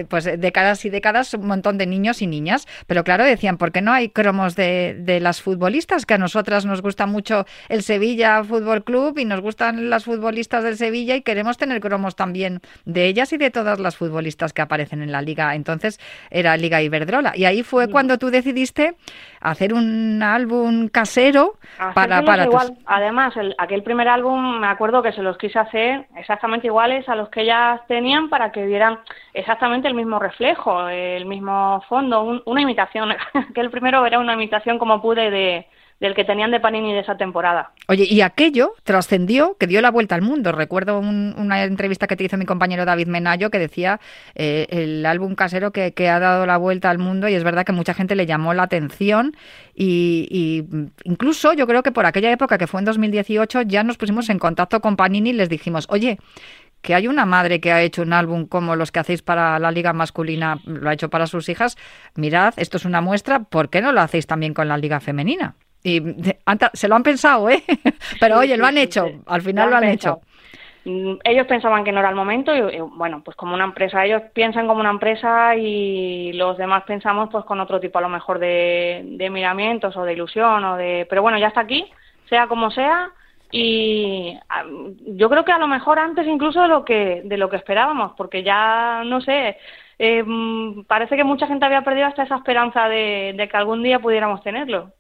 pues 0.09 0.25
décadas 0.25 0.85
y 0.85 0.91
décadas, 0.91 1.33
un 1.33 1.47
montón 1.47 1.79
de 1.79 1.87
niños 1.87 2.21
y 2.21 2.27
niñas. 2.27 2.67
Pero 2.87 3.03
claro, 3.03 3.25
decían, 3.25 3.57
¿por 3.57 3.73
qué 3.73 3.81
no 3.81 3.93
hay 3.93 4.11
cromos 4.11 4.57
de, 4.57 4.95
de 4.99 5.21
las 5.21 5.41
futbolistas? 5.41 6.05
Que 6.05 6.15
a 6.15 6.19
nosotras 6.19 6.67
nos 6.67 6.83
gusta 6.83 7.07
mucho 7.07 7.47
el 7.71 7.83
Sevilla 7.83 8.45
Fútbol 8.45 8.85
Club 8.85 9.06
y 9.17 9.25
nos 9.25 9.41
gustan 9.41 9.91
las 9.91 10.05
futbolistas 10.05 10.65
del 10.65 10.77
Sevilla 10.77 11.17
y 11.17 11.23
queremos 11.23 11.57
tener 11.59 11.81
cromos 11.81 12.17
también 12.17 12.61
de 12.85 13.07
ellas 13.07 13.33
y 13.33 13.39
de 13.39 13.51
todas 13.51 13.79
las 13.79 13.97
futbolistas 13.97 14.53
que 14.53 14.63
aparecen 14.63 15.03
en 15.03 15.13
la 15.13 15.23
liga. 15.23 15.55
Entonces 15.55 16.01
era 16.31 16.57
Liga 16.57 16.83
Iberdrola. 16.83 17.33
Y 17.37 17.45
ahí 17.45 17.63
fue 17.63 17.89
cuando 17.89 18.19
tú 18.19 18.31
decidiste 18.31 18.97
hacer 19.41 19.75
un 19.75 20.23
álbum 20.23 20.89
casero 20.89 21.55
para, 21.95 22.23
para 22.23 22.45
igual. 22.45 22.77
Además, 22.87 23.35
aquel 23.59 23.83
primer 23.83 24.09
álbum 24.09 24.61
me 24.61 24.67
acuerdo 24.67 25.03
que 25.03 25.13
se 25.13 25.23
los 25.23 25.39
quise 25.39 25.59
hacer 25.59 26.07
exactamente 26.17 26.67
iguales 26.67 27.09
a 27.09 27.15
los 27.15 27.29
que 27.29 27.43
ellas 27.43 27.81
tenían 27.87 28.29
para 28.29 28.51
que 28.51 28.67
vieran 28.67 28.99
exactamente 29.35 29.89
el 29.89 29.95
mismo 29.95 30.19
reflejo, 30.19 30.89
el 30.89 31.27
mismo 31.27 31.83
fondo, 31.89 32.43
una 32.45 32.61
imitación. 32.61 33.11
aquel 33.51 33.71
primero 33.71 34.05
era 34.05 34.19
una 34.19 34.35
imitación 34.35 34.79
como 34.79 35.01
pude 35.01 35.31
de 35.31 35.67
del 36.01 36.15
que 36.15 36.25
tenían 36.25 36.51
de 36.51 36.61
Panini 36.61 36.93
de 36.93 37.01
esa 37.01 37.17
temporada. 37.17 37.73
Oye, 37.89 38.07
y 38.09 38.21
aquello 38.21 38.75
trascendió, 38.85 39.57
que 39.59 39.67
dio 39.67 39.81
la 39.81 39.91
vuelta 39.91 40.15
al 40.15 40.23
mundo. 40.23 40.53
Recuerdo 40.53 40.99
una 40.99 41.65
entrevista 41.65 42.07
que 42.07 42.17
te 42.17 42.25
hizo 42.25 42.37
mi 42.37 42.45
compañero 42.45 42.85
David 42.85 43.07
Menayo 43.07 43.51
que 43.51 43.59
decía 43.59 44.01
eh, 44.35 44.67
el 44.71 45.07
álbum 45.07 45.35
casero 45.35 45.73
que, 45.73 45.93
ha 46.09 46.21
dado 46.21 46.47
la 46.47 46.59
vuelta 46.59 46.91
al 46.91 46.99
mundo 46.99 47.29
y 47.29 47.35
es 47.35 47.45
verdad 47.45 47.65
que 47.65 47.73
mucha 47.73 47.95
gente 47.95 48.15
le 48.15 48.27
llamó 48.27 48.53
la 48.53 48.65
atención 48.65 49.37
y, 49.75 50.65
incluso 51.05 51.53
yo 51.55 51.67
creo 51.67 51.83
que 51.83 51.93
por 51.93 52.07
aquella 52.07 52.31
época 52.31 52.59
que 52.59 52.67
fue 52.67 52.81
en 52.81 52.85
2018 52.85 53.63
ya 53.63 53.83
nos 53.83 53.97
pusimos 53.97 54.29
en 54.29 54.39
contacto 54.39 54.81
con 54.81 54.97
Panini 54.97 55.31
y 55.31 55.33
les 55.33 55.49
dijimos, 55.49 55.87
oye, 55.89 56.19
que 56.83 56.95
hay 56.95 57.09
una 57.09 57.27
madre 57.27 57.61
que 57.61 57.73
ha 57.73 57.83
hecho 57.83 58.03
un 58.03 58.13
álbum 58.13 58.47
como 58.47 58.77
los 58.77 58.93
que 58.93 59.01
hacéis 59.01 59.23
para 59.23 59.59
la 59.59 59.71
liga 59.71 59.93
masculina, 59.93 60.61
lo 60.67 60.89
ha 60.89 60.93
hecho 60.93 61.11
para 61.11 61.27
sus 61.27 61.49
hijas, 61.49 61.77
mirad, 62.15 62.55
esto 62.59 62.77
es 62.77 62.85
una 62.85 63.01
muestra, 63.01 63.41
¿por 63.41 63.71
qué 63.71 63.81
no 63.81 63.93
lo 63.93 64.01
hacéis 64.01 64.27
también 64.27 64.55
con 64.55 64.69
la 64.69 64.77
liga 64.79 65.01
femenina? 65.01 65.57
Y 65.87 66.03
se 66.73 66.89
lo 66.89 66.97
han 66.97 67.05
pensado, 67.05 67.49
¿eh? 67.49 67.63
Pero 68.21 68.41
oye, 68.41 68.57
lo 68.57 68.67
han 68.67 68.77
hecho, 68.77 69.07
al 69.25 69.41
final 69.41 69.71
lo 69.71 69.77
han, 69.77 69.85
hecho. 69.85 70.21
Mm, 70.85 71.19
ellos 71.23 71.47
pensaban 71.47 71.85
que 71.85 71.93
no 71.93 72.01
era 72.01 72.09
el 72.09 72.17
momento 72.17 72.53
y, 72.53 72.81
bueno, 72.81 73.23
pues 73.25 73.37
como 73.37 73.55
una 73.55 73.67
empresa, 73.67 74.05
ellos 74.05 74.23
piensan 74.35 74.67
como 74.67 74.81
una 74.81 74.91
empresa 74.91 75.55
y 75.55 76.33
los 76.33 76.59
demás 76.59 76.83
pensamos 76.89 77.29
pues 77.31 77.45
con 77.45 77.61
otro 77.61 77.79
tipo 77.79 78.01
a 78.01 78.03
lo 78.03 78.09
mejor 78.09 78.41
de, 78.41 79.03
de 79.05 79.31
miramientos 79.31 79.97
o 79.97 80.03
de 80.03 80.15
ilusión 80.15 80.65
o 80.65 80.77
de... 80.77 81.07
Pero 81.09 81.23
bueno, 81.23 81.39
ya 81.39 81.47
está 81.47 81.61
aquí, 81.61 81.87
sea 82.29 82.49
como 82.49 82.73
sea, 82.73 83.13
y 83.53 84.37
yo 85.07 85.31
creo 85.31 85.45
que 85.45 85.53
a 85.53 85.59
lo 85.59 85.69
mejor 85.69 86.01
antes 86.01 86.27
incluso 86.27 86.63
de 86.63 86.69
lo 86.69 86.85
que 86.85 87.23
de 87.25 87.37
lo 87.37 87.49
que 87.49 87.59
esperábamos 87.59 88.11
porque 88.17 88.43
ya 88.43 89.05
no 89.07 89.21
sé 89.21 89.57
eh, 90.01 90.25
parece 90.89 91.17
que 91.17 91.23
mucha 91.23 91.47
gente 91.47 91.65
había 91.65 91.83
perdido 91.83 92.09
hasta 92.09 92.25
esa 92.25 92.35
esperanza 92.35 92.89
de 92.89 93.49
que 93.49 93.57
algún 93.57 93.85
día 93.85 94.01
pudiéramos 94.01 94.43
tenerlo 94.43 94.91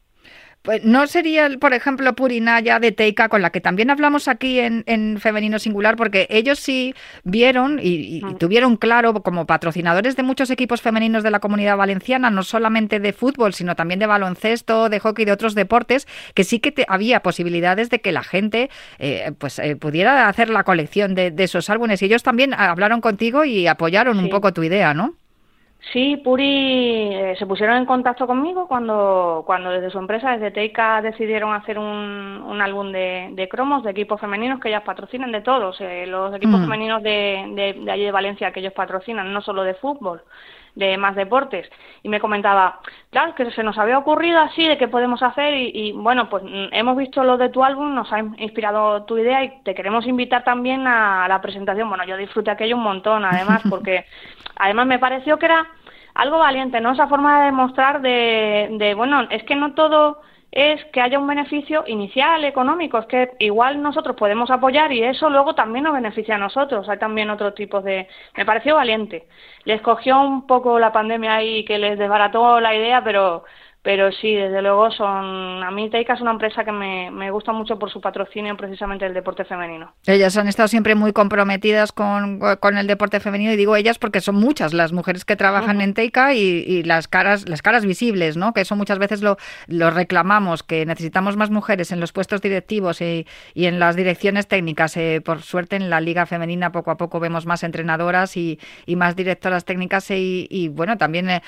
pues 0.66 0.85
no 0.85 1.07
sería, 1.07 1.48
por 1.61 1.74
ejemplo, 1.74 2.12
Purinaya 2.16 2.81
de 2.81 2.90
Teika, 2.90 3.29
con 3.29 3.40
la 3.40 3.50
que 3.50 3.61
también 3.61 3.88
hablamos 3.88 4.26
aquí 4.26 4.59
en, 4.59 4.85
Femenino 5.20 5.61
Singular, 5.61 5.94
porque 5.94 6.26
ellos 6.29 6.59
sí 6.59 6.92
vieron 7.22 7.79
y, 7.81 8.20
mm. 8.20 8.38
tuvieron 8.38 8.76
claro, 8.76 9.14
como 9.22 9.46
patrocinadores 9.46 10.16
de 10.16 10.24
muchos 10.24 10.50
equipos 10.50 10.83
femeninos 10.83 11.22
de 11.22 11.31
la 11.31 11.38
comunidad 11.38 11.76
valenciana, 11.76 12.31
no 12.31 12.42
solamente 12.42 12.98
de 12.98 13.12
fútbol, 13.12 13.55
sino 13.55 13.76
también 13.76 14.00
de 14.00 14.07
baloncesto, 14.07 14.88
de 14.88 14.98
hockey, 14.98 15.24
de 15.24 15.31
otros 15.31 15.55
deportes, 15.55 16.09
que 16.35 16.42
sí 16.42 16.59
que 16.59 16.85
había 16.88 17.20
posibilidades 17.20 17.88
de 17.88 18.00
que 18.00 18.11
la 18.11 18.24
gente 18.24 18.68
eh, 18.98 19.31
pues 19.38 19.61
eh, 19.61 19.76
pudiera 19.76 20.29
hacer 20.29 20.50
la 20.50 20.64
colección 20.64 21.14
de, 21.14 21.33
esos 21.38 21.70
álbumes. 21.70 22.02
Y 22.02 22.07
ellos 22.07 22.24
también 22.24 22.52
hablaron 22.52 23.00
contigo 23.00 23.44
y 23.44 23.68
apoyaron 23.68 24.18
un 24.18 24.31
poco 24.31 24.52
tu 24.52 24.64
idea, 24.64 24.94
¿no? 24.94 25.14
Sí, 25.92 26.16
Puri 26.16 27.14
eh, 27.14 27.37
se 27.38 27.46
pusieron 27.46 27.77
en 27.77 27.87
contacto 27.87 28.27
conmigo 28.27 28.66
cuando, 28.66 29.44
cuando 29.46 29.70
desde 29.70 29.90
su 29.90 29.99
empresa, 29.99 30.33
desde 30.33 30.51
Teika, 30.51 31.01
decidieron 31.01 31.55
hacer 31.55 31.79
un, 31.79 31.87
un 31.87 32.61
álbum 32.61 32.90
de, 32.90 33.29
de, 33.33 33.49
cromos 33.49 33.85
de 33.85 33.92
equipos 33.92 34.20
femeninos 34.20 34.59
que 34.59 34.68
ellas 34.68 34.83
patrocinan, 34.83 35.31
de 35.31 35.42
todos, 35.42 35.81
eh, 35.81 36.07
los 36.07 36.35
equipos 36.35 36.59
mm. 36.59 36.64
femeninos 36.64 37.03
de, 37.05 37.77
de, 37.85 37.92
allí 37.92 38.05
de 38.05 38.11
Valencia 38.11 38.51
que 38.51 38.61
ellos 38.61 38.72
patrocinan, 38.72 39.33
no 39.33 39.40
solo 39.42 39.62
de 39.62 39.75
fútbol, 39.75 40.22
de 40.77 40.97
más 40.97 41.17
deportes. 41.17 41.69
Y 42.05 42.09
me 42.09 42.21
comentaba, 42.21 42.81
claro, 43.11 43.35
que 43.35 43.51
se 43.51 43.65
nos 43.65 43.77
había 43.79 43.99
ocurrido 43.99 44.39
así 44.39 44.69
de 44.69 44.79
qué 44.79 44.87
podemos 44.87 45.23
hacer 45.23 45.55
y, 45.55 45.73
y, 45.75 45.93
bueno, 45.93 46.29
pues 46.29 46.45
mm, 46.45 46.69
hemos 46.71 46.97
visto 46.97 47.25
lo 47.25 47.37
de 47.37 47.49
tu 47.49 47.65
álbum, 47.65 47.95
nos 47.95 48.12
ha 48.12 48.21
inspirado 48.37 49.03
tu 49.05 49.19
idea 49.19 49.43
y 49.43 49.62
te 49.65 49.75
queremos 49.75 50.07
invitar 50.07 50.45
también 50.45 50.87
a 50.87 51.27
la 51.27 51.41
presentación. 51.41 51.89
Bueno, 51.89 52.05
yo 52.05 52.17
disfruté 52.17 52.51
aquello 52.51 52.77
un 52.77 52.85
montón, 52.85 53.25
además, 53.25 53.62
porque 53.71 54.05
además 54.57 54.87
me 54.87 54.99
pareció 55.01 55.39
que 55.39 55.47
era 55.47 55.67
algo 56.15 56.39
valiente, 56.39 56.81
¿no? 56.81 56.93
Esa 56.93 57.09
forma 57.09 57.41
de 57.41 57.47
demostrar 57.47 58.01
de, 58.01 58.69
de, 58.73 58.95
bueno, 58.95 59.27
es 59.31 59.43
que 59.45 59.57
no 59.57 59.75
todo 59.75 60.21
es 60.53 60.83
que 60.87 61.01
haya 61.01 61.19
un 61.19 61.27
beneficio 61.27 61.85
inicial 61.87 62.45
económico, 62.45 62.99
es 62.99 63.07
que 63.07 63.31
igual 63.41 63.83
nosotros 63.83 64.17
podemos 64.17 64.51
apoyar 64.51 64.93
y 64.93 65.03
eso 65.03 65.29
luego 65.29 65.55
también 65.55 65.85
nos 65.85 65.95
beneficia 65.95 66.37
a 66.37 66.39
nosotros. 66.39 66.89
Hay 66.89 66.99
también 66.99 67.31
otros 67.31 67.55
tipos 67.55 67.85
de... 67.85 68.09
Me 68.37 68.47
pareció 68.47 68.77
valiente. 68.77 69.27
Les 69.65 69.83
cogió 69.83 70.21
un 70.21 70.47
poco 70.47 70.79
la 70.79 70.93
pandemia 70.93 71.37
ahí 71.37 71.65
que 71.65 71.79
les 71.79 71.99
desbarató 71.99 72.61
la 72.61 72.75
idea, 72.75 73.03
pero 73.05 73.45
pero 73.87 74.11
sí, 74.11 74.35
desde 74.35 74.62
luego 74.62 74.90
son. 74.90 75.62
A 75.62 75.70
mí 75.70 75.88
Teika 75.88 76.14
es 76.14 76.20
una 76.20 76.33
empresa 76.33 76.64
que 76.64 76.72
me, 76.72 77.09
me, 77.12 77.31
gusta 77.31 77.53
mucho 77.53 77.79
por 77.79 77.88
su 77.88 78.01
patrocinio 78.01 78.57
precisamente 78.57 79.05
del 79.05 79.14
deporte 79.14 79.44
femenino. 79.44 79.94
Ellas 80.09 80.37
han 80.37 80.49
estado 80.49 80.66
siempre 80.66 80.96
muy 80.96 81.12
comprometidas 81.12 81.92
con, 81.92 82.40
con, 82.59 82.79
el 82.79 82.88
deporte 82.88 83.20
femenino 83.20 83.53
y 83.53 83.57
digo 83.57 83.77
ellas 83.77 84.01
porque 84.01 84.20
son 84.20 84.35
muchas 84.35 84.75
las 84.75 84.92
mujeres 84.92 85.25
que 85.25 85.37
trabajan 85.37 85.81
en 85.81 85.94
Teika 85.94 86.35
y, 86.35 86.83
las 86.83 87.07
caras 87.07 87.49
las 87.49 87.62
caras 87.62 87.87
visibles, 87.87 88.37
¿no? 88.37 88.53
Que 88.53 88.62
eso 88.62 88.75
muchas 88.75 88.99
veces 88.99 89.22
lo, 89.22 89.37
lo 89.68 89.90
reclamamos, 89.90 90.64
que 90.64 90.85
necesitamos 90.85 91.37
más 91.37 91.51
mujeres 91.51 91.92
en 91.92 92.01
los 92.01 92.11
puestos 92.11 92.42
directivos 92.42 93.01
y, 93.01 93.25
y 93.55 93.66
en 93.66 93.79
las 93.79 93.94
direcciones 93.94 94.49
técnicas. 94.49 94.96
Eh, 94.96 95.22
por 95.25 95.42
suerte 95.42 95.77
en 95.77 95.90
la 95.90 96.01
liga 96.01 96.27
femenina 96.27 96.72
poco 96.72 96.90
a 96.90 96.96
poco 96.96 97.20
vemos 97.20 97.46
más 97.46 97.62
entrenadoras 97.62 98.37
y, 98.37 98.59
y 98.85 98.96
más 98.96 99.14
directoras 99.14 99.64
técnicas 99.64 100.11
y, 100.11 100.68
bueno, 100.72 100.99
también 100.99 101.31
eh, 101.31 101.40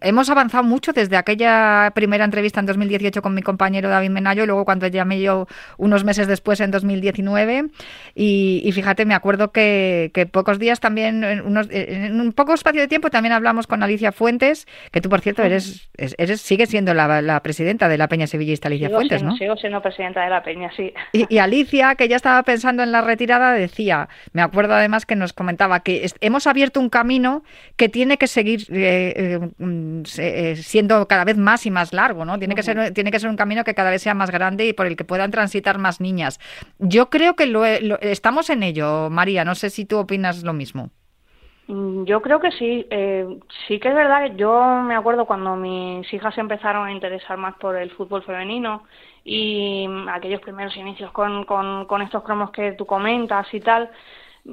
hemos 0.00 0.30
avanzado 0.30 0.64
mucho 0.64 0.94
desde 0.94 1.18
aquella 1.18 1.81
primera 1.90 2.24
entrevista 2.24 2.60
en 2.60 2.66
2018 2.66 3.20
con 3.20 3.34
mi 3.34 3.42
compañero 3.42 3.88
David 3.88 4.10
Menayo 4.10 4.44
y 4.44 4.46
luego 4.46 4.64
cuando 4.64 4.86
llamé 4.86 5.20
yo 5.20 5.46
unos 5.76 6.04
meses 6.04 6.26
después 6.26 6.60
en 6.60 6.70
2019 6.70 7.66
y, 8.14 8.70
fíjate, 8.72 9.04
me 9.04 9.14
acuerdo 9.14 9.52
que, 9.52 10.10
pocos 10.30 10.58
días 10.58 10.80
también, 10.80 11.24
en, 11.24 11.40
unos, 11.42 11.68
en 11.70 12.20
un 12.20 12.32
poco 12.32 12.54
espacio 12.54 12.80
de 12.80 12.88
tiempo 12.88 13.10
también 13.10 13.32
hablamos 13.32 13.66
con 13.66 13.82
Alicia 13.82 14.12
Fuentes, 14.12 14.66
que 14.90 15.00
tú 15.00 15.08
por 15.08 15.20
cierto 15.20 15.42
eres, 15.42 15.90
eres 15.96 16.40
sigue 16.40 16.66
siendo 16.66 16.94
la, 16.94 17.40
presidenta 17.42 17.88
de 17.88 17.98
la 17.98 18.08
Peña 18.08 18.26
Sevillista 18.26 18.68
Alicia 18.68 18.90
Fuentes, 18.90 19.22
¿no? 19.22 19.36
Sigo 19.36 19.56
siendo 19.56 19.80
presidenta 19.82 20.22
de 20.22 20.30
la 20.30 20.42
Peña, 20.42 20.70
sí. 20.76 20.92
Y, 21.12 21.38
Alicia, 21.38 21.94
que 21.94 22.08
ya 22.08 22.16
estaba 22.16 22.42
pensando 22.42 22.82
en 22.82 22.92
la 22.92 23.00
retirada, 23.00 23.52
decía, 23.52 24.08
me 24.32 24.42
acuerdo 24.42 24.74
además 24.74 25.06
que 25.06 25.16
nos 25.16 25.32
comentaba 25.32 25.80
que 25.80 26.06
hemos 26.20 26.46
abierto 26.46 26.80
un 26.80 26.88
camino 26.88 27.42
que 27.76 27.88
tiene 27.88 28.18
que 28.18 28.26
seguir 28.26 28.66
eh, 28.70 29.12
eh, 29.16 29.38
mm, 29.58 30.02
eh, 30.18 30.56
siendo 30.56 31.06
cada 31.08 31.24
vez 31.24 31.36
más 31.36 31.66
y 31.66 31.70
más 31.72 31.92
largo, 31.92 32.24
¿no? 32.24 32.38
Tiene 32.38 32.54
que, 32.54 32.62
ser, 32.62 32.92
tiene 32.92 33.10
que 33.10 33.18
ser 33.18 33.28
un 33.28 33.36
camino 33.36 33.64
que 33.64 33.74
cada 33.74 33.90
vez 33.90 34.02
sea 34.02 34.14
más 34.14 34.30
grande 34.30 34.66
y 34.66 34.72
por 34.72 34.86
el 34.86 34.96
que 34.96 35.04
puedan 35.04 35.30
transitar 35.30 35.78
más 35.78 36.00
niñas. 36.00 36.38
Yo 36.78 37.10
creo 37.10 37.34
que 37.34 37.46
lo, 37.46 37.64
estamos 37.64 38.50
en 38.50 38.62
ello, 38.62 39.10
María. 39.10 39.44
No 39.44 39.54
sé 39.54 39.70
si 39.70 39.84
tú 39.84 39.98
opinas 39.98 40.42
lo 40.42 40.52
mismo. 40.52 40.90
Mm, 41.68 42.04
yo 42.04 42.20
creo 42.22 42.40
que 42.40 42.50
sí. 42.52 42.86
Eh, 42.90 43.38
sí 43.66 43.78
que 43.78 43.88
es 43.88 43.94
verdad 43.94 44.32
yo 44.36 44.82
me 44.84 44.94
acuerdo 44.94 45.26
cuando 45.26 45.56
mis 45.56 46.12
hijas 46.12 46.36
empezaron 46.38 46.86
a 46.86 46.92
interesar 46.92 47.38
más 47.38 47.56
por 47.56 47.76
el 47.76 47.90
fútbol 47.92 48.22
femenino 48.22 48.84
y 49.24 49.88
aquellos 50.10 50.40
primeros 50.40 50.76
inicios 50.76 51.10
con, 51.12 51.44
con, 51.44 51.86
con 51.86 52.02
estos 52.02 52.22
cromos 52.24 52.50
que 52.50 52.72
tú 52.72 52.86
comentas 52.86 53.46
y 53.54 53.60
tal, 53.60 53.90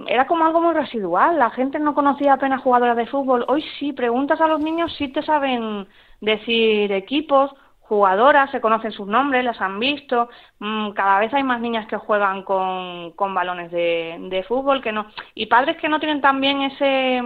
era 0.08 0.28
como 0.28 0.46
algo 0.46 0.62
muy 0.62 0.74
residual. 0.74 1.40
La 1.40 1.50
gente 1.50 1.80
no 1.80 1.96
conocía 1.96 2.34
apenas 2.34 2.62
jugadoras 2.62 2.98
de 2.98 3.08
fútbol. 3.08 3.46
Hoy 3.48 3.64
sí, 3.80 3.94
preguntas 3.94 4.40
a 4.42 4.48
los 4.48 4.60
niños, 4.60 4.94
sí 4.98 5.08
te 5.08 5.24
saben 5.24 5.88
decir 6.22 6.92
equipos, 6.92 7.52
jugadoras, 7.82 8.52
se 8.52 8.62
conocen 8.62 8.92
sus 8.92 9.08
nombres, 9.08 9.44
las 9.44 9.60
han 9.62 9.80
visto. 9.80 10.30
Mm, 10.60 10.92
cada 10.92 11.20
vez 11.20 11.34
hay 11.34 11.44
más 11.44 11.60
niñas 11.60 11.88
que 11.88 11.98
juegan 11.98 12.44
con, 12.44 13.12
con 13.14 13.34
balones 13.34 13.72
de, 13.72 14.18
de 14.30 14.44
fútbol 14.44 14.82
que 14.82 14.92
no 14.92 15.08
y 15.34 15.48
padres 15.48 15.78
que 15.78 15.90
no 15.90 16.00
tienen 16.00 16.22
también 16.22 16.62
ese 16.62 17.22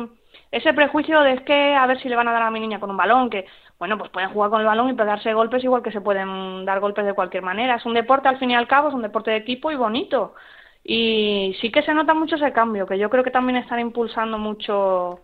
ese 0.54 0.72
prejuicio 0.74 1.22
de 1.22 1.34
es 1.34 1.42
que 1.42 1.74
a 1.76 1.88
ver 1.88 2.00
si 2.00 2.08
le 2.08 2.16
van 2.16 2.28
a 2.28 2.32
dar 2.32 2.44
a 2.44 2.52
mi 2.52 2.60
niña 2.60 2.80
con 2.80 2.92
un 2.92 2.98
balón, 2.98 3.32
que 3.32 3.46
bueno, 3.80 3.98
pues 3.98 4.12
pueden 4.12 4.30
jugar 4.30 4.52
con 4.52 4.62
el 4.62 4.68
balón 4.68 4.90
y 4.90 4.94
pegarse 4.94 5.34
golpes 5.34 5.64
igual 5.64 5.82
que 5.82 5.92
se 5.92 6.00
pueden 6.00 6.64
dar 6.64 6.80
golpes 6.80 7.06
de 7.06 7.14
cualquier 7.14 7.42
manera. 7.44 7.76
Es 7.76 7.86
un 7.88 7.96
deporte 7.96 8.28
al 8.30 8.38
fin 8.38 8.52
y 8.52 8.56
al 8.56 8.68
cabo, 8.68 8.90
es 8.90 8.94
un 8.94 9.02
deporte 9.02 9.32
de 9.32 9.38
equipo 9.38 9.72
y 9.72 9.76
bonito. 9.76 10.36
Y 10.84 11.56
sí 11.60 11.72
que 11.72 11.82
se 11.82 11.94
nota 11.94 12.14
mucho 12.14 12.36
ese 12.36 12.54
cambio, 12.54 12.86
que 12.86 13.00
yo 13.00 13.10
creo 13.10 13.24
que 13.24 13.32
también 13.32 13.58
están 13.58 13.80
impulsando 13.80 14.38
mucho 14.38 15.22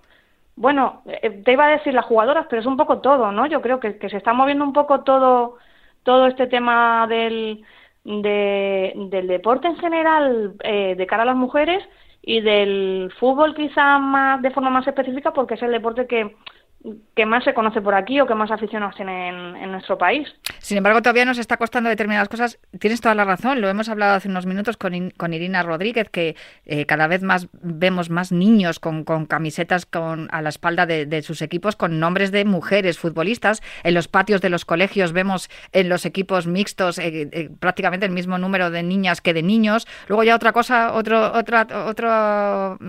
bueno, 0.59 1.03
eh, 1.05 1.41
te 1.45 1.53
iba 1.53 1.67
a 1.67 1.71
decir 1.77 1.93
las 1.93 2.03
jugadoras, 2.05 2.45
pero 2.49 2.59
es 2.59 2.65
un 2.67 2.75
poco 2.75 2.99
todo, 2.99 3.31
¿no? 3.31 3.45
Yo 3.47 3.61
creo 3.61 3.79
que, 3.79 3.97
se 3.97 4.17
está 4.17 4.33
moviendo 4.33 4.65
un 4.65 4.73
poco 4.73 5.03
todo, 5.03 5.57
todo 6.03 6.27
este 6.27 6.47
tema 6.47 7.07
del, 7.07 7.63
del 8.03 9.27
deporte 9.27 9.67
en 9.69 9.77
general 9.77 10.55
eh, 10.63 10.95
de 10.97 11.07
cara 11.07 11.23
a 11.23 11.27
las 11.27 11.37
mujeres 11.37 11.81
y 12.21 12.41
del 12.41 13.09
fútbol 13.21 13.55
quizá 13.55 13.99
más 13.99 14.41
de 14.41 14.51
forma 14.51 14.69
más 14.69 14.85
específica 14.85 15.31
porque 15.31 15.53
es 15.53 15.61
el 15.63 15.71
deporte 15.71 16.07
que 16.07 16.35
que 17.15 17.25
más 17.25 17.43
se 17.43 17.53
conoce 17.53 17.81
por 17.81 17.93
aquí 17.93 18.21
o 18.21 18.25
que 18.25 18.35
más 18.35 18.51
aficionados 18.51 18.95
tienen 18.95 19.55
en, 19.57 19.71
nuestro 19.71 19.97
país. 19.97 20.27
Sin 20.59 20.77
embargo, 20.77 21.01
todavía 21.01 21.25
nos 21.25 21.37
está 21.37 21.57
costando 21.57 21.89
determinadas 21.89 22.29
cosas. 22.29 22.57
Tienes 22.79 23.01
toda 23.01 23.15
la 23.15 23.25
razón, 23.25 23.59
lo 23.59 23.67
hemos 23.67 23.89
hablado 23.89 24.15
hace 24.15 24.29
unos 24.29 24.45
minutos 24.45 24.77
con, 24.77 25.11
con 25.11 25.33
Irina 25.33 25.61
Rodríguez, 25.61 26.09
que 26.09 26.37
eh, 26.65 26.85
cada 26.85 27.07
vez 27.07 27.21
más 27.21 27.49
vemos 27.61 28.09
más 28.09 28.31
niños 28.31 28.79
con, 28.79 29.03
camisetas 29.03 29.85
con, 29.85 30.29
a 30.31 30.41
la 30.41 30.49
espalda 30.49 30.85
de, 30.85 31.21
sus 31.21 31.41
equipos 31.41 31.75
con 31.75 31.99
nombres 31.99 32.31
de 32.31 32.45
mujeres 32.45 32.97
futbolistas. 32.97 33.61
En 33.83 33.93
los 33.93 34.07
patios 34.07 34.39
de 34.39 34.49
los 34.49 34.63
colegios 34.63 35.11
vemos 35.11 35.49
en 35.73 35.89
los 35.89 36.05
equipos 36.05 36.47
mixtos 36.47 36.97
eh, 36.97 37.27
eh, 37.31 37.49
prácticamente 37.59 38.05
el 38.05 38.13
mismo 38.13 38.37
número 38.37 38.71
de 38.71 38.83
niñas 38.83 39.19
que 39.19 39.33
de 39.33 39.43
niños. 39.43 39.85
Luego 40.07 40.23
ya 40.23 40.35
otra 40.35 40.53
cosa, 40.53 40.93
otro, 40.93 41.33
otra, 41.33 41.67
otro, 41.85 42.09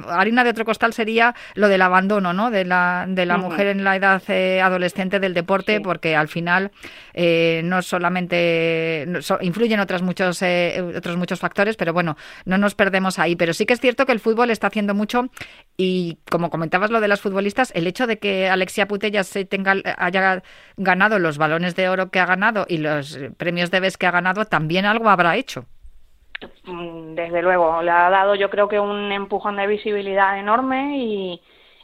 harina 0.08 0.44
de 0.44 0.50
otro 0.50 0.64
costal 0.64 0.92
sería 0.92 1.34
lo 1.54 1.68
del 1.68 1.82
abandono 1.82 2.32
¿no? 2.32 2.52
de 2.52 2.64
la, 2.64 3.06
de 3.08 3.26
la 3.26 3.36
mujer 3.36 3.66
en 3.66 3.79
la 3.84 3.96
edad 3.96 4.22
eh, 4.28 4.60
adolescente 4.60 5.20
del 5.20 5.34
deporte, 5.34 5.80
porque 5.80 6.16
al 6.16 6.28
final 6.28 6.70
eh, 7.14 7.62
no 7.64 7.82
solamente 7.82 9.06
influyen 9.40 9.80
otros 9.80 10.02
muchos, 10.02 10.42
eh, 10.42 10.82
otros 10.96 11.16
muchos 11.16 11.40
factores, 11.40 11.76
pero 11.76 11.92
bueno, 11.92 12.16
no 12.44 12.58
nos 12.58 12.74
perdemos 12.74 13.18
ahí. 13.18 13.36
Pero 13.36 13.52
sí 13.52 13.66
que 13.66 13.74
es 13.74 13.80
cierto 13.80 14.06
que 14.06 14.12
el 14.12 14.20
fútbol 14.20 14.50
está 14.50 14.68
haciendo 14.68 14.94
mucho 14.94 15.28
y 15.76 16.18
como 16.30 16.50
comentabas 16.50 16.90
lo 16.90 17.00
de 17.00 17.08
las 17.08 17.20
futbolistas, 17.20 17.72
el 17.74 17.86
hecho 17.86 18.06
de 18.06 18.18
que 18.18 18.48
Alexia 18.48 18.86
Putellas 18.86 19.26
se 19.26 19.44
tenga, 19.44 19.74
haya 19.96 20.42
ganado 20.76 21.18
los 21.18 21.38
balones 21.38 21.76
de 21.76 21.88
oro 21.88 22.10
que 22.10 22.20
ha 22.20 22.26
ganado 22.26 22.66
y 22.68 22.78
los 22.78 23.18
premios 23.36 23.70
de 23.70 23.80
BES 23.80 23.96
que 23.96 24.06
ha 24.06 24.10
ganado, 24.10 24.44
también 24.44 24.84
algo 24.84 25.08
habrá 25.08 25.36
hecho. 25.36 25.66
Mm, 26.64 27.14
desde 27.14 27.42
luego, 27.42 27.82
le 27.82 27.90
ha 27.90 28.08
dado 28.10 28.34
yo 28.34 28.50
creo 28.50 28.68
que 28.68 28.80
un 28.80 29.12
empujón 29.12 29.56
de 29.56 29.66
visibilidad 29.66 30.38
enorme 30.38 30.98
y, 30.98 31.42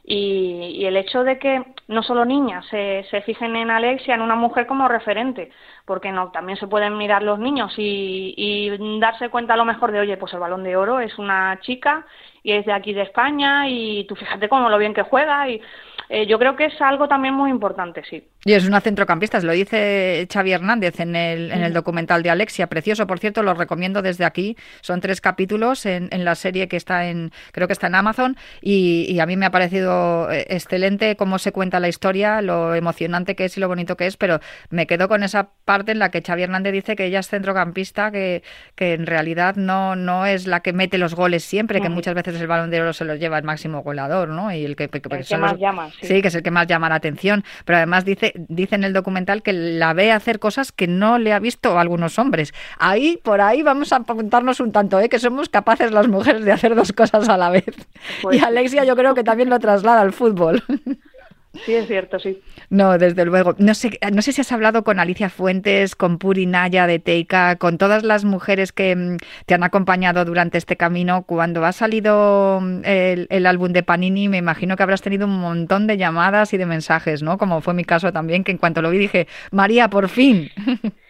y, 0.09 0.85
el 0.85 0.97
hecho 0.97 1.25
de 1.25 1.38
que 1.38 1.62
no 1.88 2.03
solo 2.03 2.25
niñas 2.25 2.64
se, 2.71 3.05
se 3.11 3.23
fijen 3.23 3.57
en 3.57 3.71
Alexia, 3.71 4.14
en 4.14 4.23
una 4.23 4.37
mujer 4.37 4.66
como 4.66 4.87
referente, 4.87 5.51
porque 5.85 6.12
no 6.12 6.31
también 6.31 6.57
se 6.59 6.69
pueden 6.69 6.97
mirar 6.97 7.25
los 7.25 7.40
niños 7.40 7.75
y, 7.77 8.33
y 8.37 9.01
darse 9.01 9.29
cuenta 9.31 9.55
a 9.55 9.57
lo 9.57 9.64
mejor 9.64 9.90
de, 9.90 10.01
oye, 10.01 10.16
pues 10.16 10.33
el 10.33 10.38
balón 10.38 10.62
de 10.62 10.77
oro 10.77 11.01
es 11.01 11.19
una 11.19 11.59
chica 11.61 12.07
y 12.45 12.53
es 12.53 12.64
de 12.64 12.73
aquí 12.73 12.92
de 12.92 13.03
España 13.03 13.69
y 13.69 14.05
tú 14.05 14.14
fíjate 14.14 14.49
cómo 14.49 14.69
lo 14.69 14.79
bien 14.79 14.95
que 14.95 15.03
juega 15.03 15.49
y 15.49 15.61
eh, 16.09 16.27
yo 16.27 16.38
creo 16.38 16.55
que 16.55 16.66
es 16.66 16.81
algo 16.81 17.09
también 17.09 17.35
muy 17.35 17.51
importante, 17.51 18.05
sí. 18.05 18.25
Y 18.46 18.52
es 18.52 18.64
una 18.64 18.80
centrocampista, 18.80 19.40
lo 19.40 19.50
dice 19.50 20.24
Xavi 20.32 20.52
Hernández 20.52 21.00
en 21.00 21.16
el, 21.16 21.50
en 21.50 21.64
el 21.64 21.72
documental 21.72 22.22
de 22.22 22.30
Alexia, 22.30 22.68
precioso, 22.68 23.04
por 23.04 23.18
cierto, 23.18 23.42
lo 23.42 23.54
recomiendo 23.54 24.02
desde 24.02 24.24
aquí. 24.24 24.56
Son 24.82 25.00
tres 25.00 25.20
capítulos 25.20 25.85
en, 25.85 26.09
en 26.12 26.24
la 26.24 26.37
serie 26.37 26.68
que 26.68 26.76
está 26.76 27.09
en, 27.09 27.32
creo 27.50 27.66
que 27.66 27.72
está 27.72 27.88
en 27.88 27.96
Amazon, 27.96 28.37
y, 28.61 29.18
a 29.18 29.26
mí 29.26 29.37
me 29.37 29.46
ha 29.46 29.50
parecido 29.50 30.30
eh, 30.30 30.46
excelente 30.48 31.16
cómo 31.16 31.40
se 31.40 31.50
cuenta 31.50 31.80
la 31.80 31.88
historia, 31.88 32.40
lo 32.40 32.76
emocionante 32.76 33.35
que 33.35 33.46
es 33.46 33.56
y 33.56 33.61
lo 33.61 33.66
bonito 33.66 33.96
que 33.96 34.06
es, 34.06 34.16
pero 34.16 34.38
me 34.70 34.87
quedo 34.87 35.09
con 35.09 35.24
esa 35.24 35.48
parte 35.64 35.90
en 35.90 35.98
la 35.98 36.12
que 36.12 36.22
Xavi 36.22 36.44
Hernández 36.44 36.72
dice 36.72 36.94
que 36.94 37.06
ella 37.06 37.18
es 37.18 37.28
centrocampista, 37.28 38.12
que, 38.12 38.44
que 38.76 38.92
en 38.92 39.06
realidad 39.06 39.56
no, 39.56 39.96
no 39.96 40.24
es 40.24 40.46
la 40.46 40.61
que 40.61 40.72
mete 40.72 40.98
los 40.98 41.16
goles 41.16 41.42
siempre, 41.42 41.80
que 41.80 41.88
muchas 41.88 42.14
veces 42.14 42.40
el 42.40 42.46
balón 42.46 42.70
de 42.70 42.80
oro 42.80 42.92
se 42.92 43.04
los 43.04 43.18
lleva 43.18 43.38
el 43.38 43.44
máximo 43.44 43.82
goleador, 43.82 44.28
¿no? 44.28 44.52
Y 44.52 44.64
el 44.64 44.76
que, 44.76 44.88
más 45.37 45.59
llama, 45.59 45.90
sí, 46.00 46.22
que 46.22 46.28
es 46.28 46.35
el 46.37 46.44
que 46.44 46.52
más 46.52 46.68
llama 46.68 46.88
la 46.88 46.94
atención, 46.94 47.42
pero 47.64 47.78
además 47.78 48.04
dice 48.04 48.35
dice 48.49 48.75
en 48.75 48.85
el 48.85 48.92
documental 48.92 49.42
que 49.42 49.53
la 49.53 49.92
ve 49.92 50.12
hacer 50.12 50.38
cosas 50.38 50.72
que 50.72 50.87
no 50.87 51.18
le 51.18 51.33
ha 51.33 51.38
visto 51.38 51.77
a 51.77 51.81
algunos 51.81 52.18
hombres. 52.18 52.53
Ahí, 52.79 53.18
por 53.22 53.40
ahí 53.40 53.62
vamos 53.62 53.92
a 53.92 53.96
apuntarnos 53.96 54.61
un 54.61 54.72
tanto, 54.72 55.01
¿eh? 55.01 55.09
que 55.09 55.18
somos 55.18 55.49
capaces 55.49 55.92
las 55.92 56.09
mujeres 56.09 56.44
de 56.44 56.53
hacer 56.53 56.75
dos 56.75 56.92
cosas 56.92 57.29
a 57.29 57.37
la 57.37 57.51
vez. 57.51 57.75
Pues 58.22 58.38
y 58.38 58.44
Alexia 58.44 58.85
yo 58.85 58.96
creo 58.96 59.14
que 59.14 59.25
también 59.25 59.51
lo 59.51 59.59
traslada 59.59 60.01
al 60.01 60.12
fútbol. 60.12 60.62
Sí, 61.64 61.75
es 61.75 61.87
cierto, 61.87 62.19
sí. 62.19 62.40
No, 62.71 62.99
desde 62.99 63.25
luego. 63.25 63.55
No 63.59 63.75
sé, 63.75 63.99
no 64.12 64.23
sé 64.23 64.33
si 64.33 64.40
has 64.40 64.53
hablado 64.53 64.85
con 64.85 64.99
Alicia 64.99 65.31
Fuentes, 65.31 65.95
con 65.95 66.19
Puri 66.19 66.47
Naya 66.47 66.87
de 66.87 66.99
Teika, 66.99 67.57
con 67.57 67.79
todas 67.79 68.03
las 68.03 68.25
mujeres 68.25 68.73
que 68.73 68.95
mm, 68.95 69.16
te 69.47 69.55
han 69.55 69.62
acompañado 69.62 70.25
durante 70.25 70.59
este 70.59 70.77
camino. 70.77 71.23
Cuando 71.23 71.64
ha 71.64 71.73
salido 71.73 72.61
mm, 72.61 72.81
el, 72.85 73.47
álbum 73.47 73.73
de 73.73 73.83
Panini, 73.83 74.29
me 74.29 74.38
imagino 74.38 74.77
que 74.77 74.83
habrás 74.83 75.03
tenido 75.03 75.27
un 75.27 75.38
montón 75.38 75.87
de 75.87 75.97
llamadas 75.97 76.53
y 76.53 76.59
de 76.59 76.66
mensajes, 76.66 77.23
¿no? 77.23 77.38
Como 77.38 77.61
fue 77.61 77.75
mi 77.75 77.85
caso 77.85 78.12
también, 78.12 78.45
que 78.45 78.53
en 78.53 78.59
cuanto 78.59 78.83
lo 78.83 78.90
vi 78.90 78.99
dije, 78.99 79.27
María, 79.51 79.88
por 79.88 80.09
fin. 80.09 80.51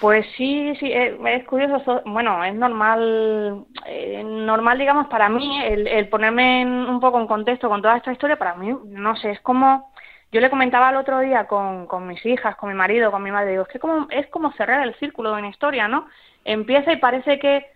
Pues 0.00 0.26
sí, 0.36 0.74
sí, 0.76 0.92
eh, 0.92 1.18
es, 1.26 1.44
curioso. 1.44 2.02
Bueno, 2.06 2.42
es 2.44 2.54
normal, 2.54 3.64
eh, 3.86 4.22
normal, 4.24 4.78
digamos, 4.78 5.08
para 5.08 5.28
mí, 5.28 5.60
el, 5.64 6.08
ponerme 6.08 6.64
un 6.64 7.00
poco 7.00 7.20
en 7.20 7.26
contexto 7.26 7.68
con 7.68 7.82
toda 7.82 7.96
esta 7.96 8.12
historia, 8.12 8.36
para 8.36 8.54
mí, 8.54 8.74
no 8.86 9.16
sé, 9.16 9.32
es 9.32 9.40
como, 9.40 9.92
yo 10.30 10.40
le 10.40 10.50
comentaba 10.50 10.90
el 10.90 10.96
otro 10.96 11.20
día 11.20 11.46
con, 11.46 11.86
con 11.86 12.06
mis 12.06 12.24
hijas, 12.26 12.56
con 12.56 12.68
mi 12.68 12.74
marido, 12.74 13.10
con 13.10 13.22
mi 13.22 13.30
madre, 13.30 13.52
digo, 13.52 13.62
es 13.64 13.68
que 13.68 13.78
como, 13.78 14.06
es 14.10 14.26
como 14.28 14.52
cerrar 14.52 14.86
el 14.86 14.94
círculo 14.96 15.32
de 15.32 15.38
una 15.38 15.48
historia, 15.48 15.88
¿no? 15.88 16.06
Empieza 16.44 16.92
y 16.92 16.96
parece 16.96 17.38
que 17.38 17.66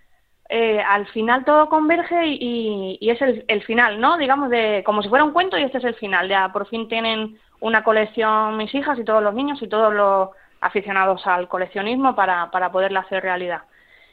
eh, 0.48 0.80
al 0.80 1.06
final 1.08 1.44
todo 1.44 1.68
converge 1.68 2.26
y, 2.26 2.98
y, 3.00 3.10
es 3.10 3.22
el, 3.22 3.44
el, 3.48 3.62
final, 3.62 4.00
¿no? 4.00 4.18
Digamos, 4.18 4.50
de 4.50 4.82
como 4.84 5.02
si 5.02 5.08
fuera 5.08 5.24
un 5.24 5.32
cuento 5.32 5.56
y 5.56 5.62
este 5.62 5.78
es 5.78 5.84
el 5.84 5.94
final. 5.94 6.28
Ya 6.28 6.52
por 6.52 6.66
fin 6.68 6.88
tienen 6.88 7.38
una 7.60 7.82
colección 7.82 8.56
mis 8.58 8.74
hijas 8.74 8.98
y 8.98 9.04
todos 9.04 9.22
los 9.22 9.34
niños 9.34 9.62
y 9.62 9.68
todos 9.68 9.94
los 9.94 10.30
aficionados 10.62 11.26
al 11.26 11.48
coleccionismo 11.48 12.14
para, 12.14 12.50
para 12.50 12.72
poderla 12.72 13.00
hacer 13.00 13.22
realidad. 13.22 13.62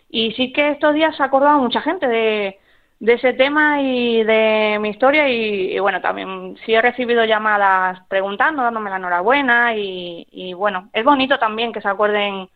Y 0.10 0.32
sí 0.34 0.52
que 0.52 0.72
estos 0.72 0.94
días 0.96 1.16
se 1.16 1.24
ha 1.24 1.28
acordado 1.28 1.60
mucha 1.60 1.82
gente 1.82 2.08
de, 2.08 2.60
ese 3.00 3.34
tema 3.34 3.82
y 3.82 4.24
de 4.24 4.78
mi 4.82 4.90
historia 4.90 5.30
y, 5.30 5.80
bueno, 5.80 6.02
también 6.02 6.58
sí 6.66 6.74
he 6.74 6.82
recibido 6.82 7.24
llamadas 7.24 8.00
preguntando, 8.10 8.64
dándome 8.64 8.90
la 8.90 8.98
enhorabuena 8.98 9.76
y, 9.76 10.28
y, 10.32 10.54
bueno, 10.54 10.90
es 10.92 11.06
bonito 11.06 11.40
también 11.40 11.72
que 11.72 11.82
se 11.82 11.88
acuerden 11.88 12.50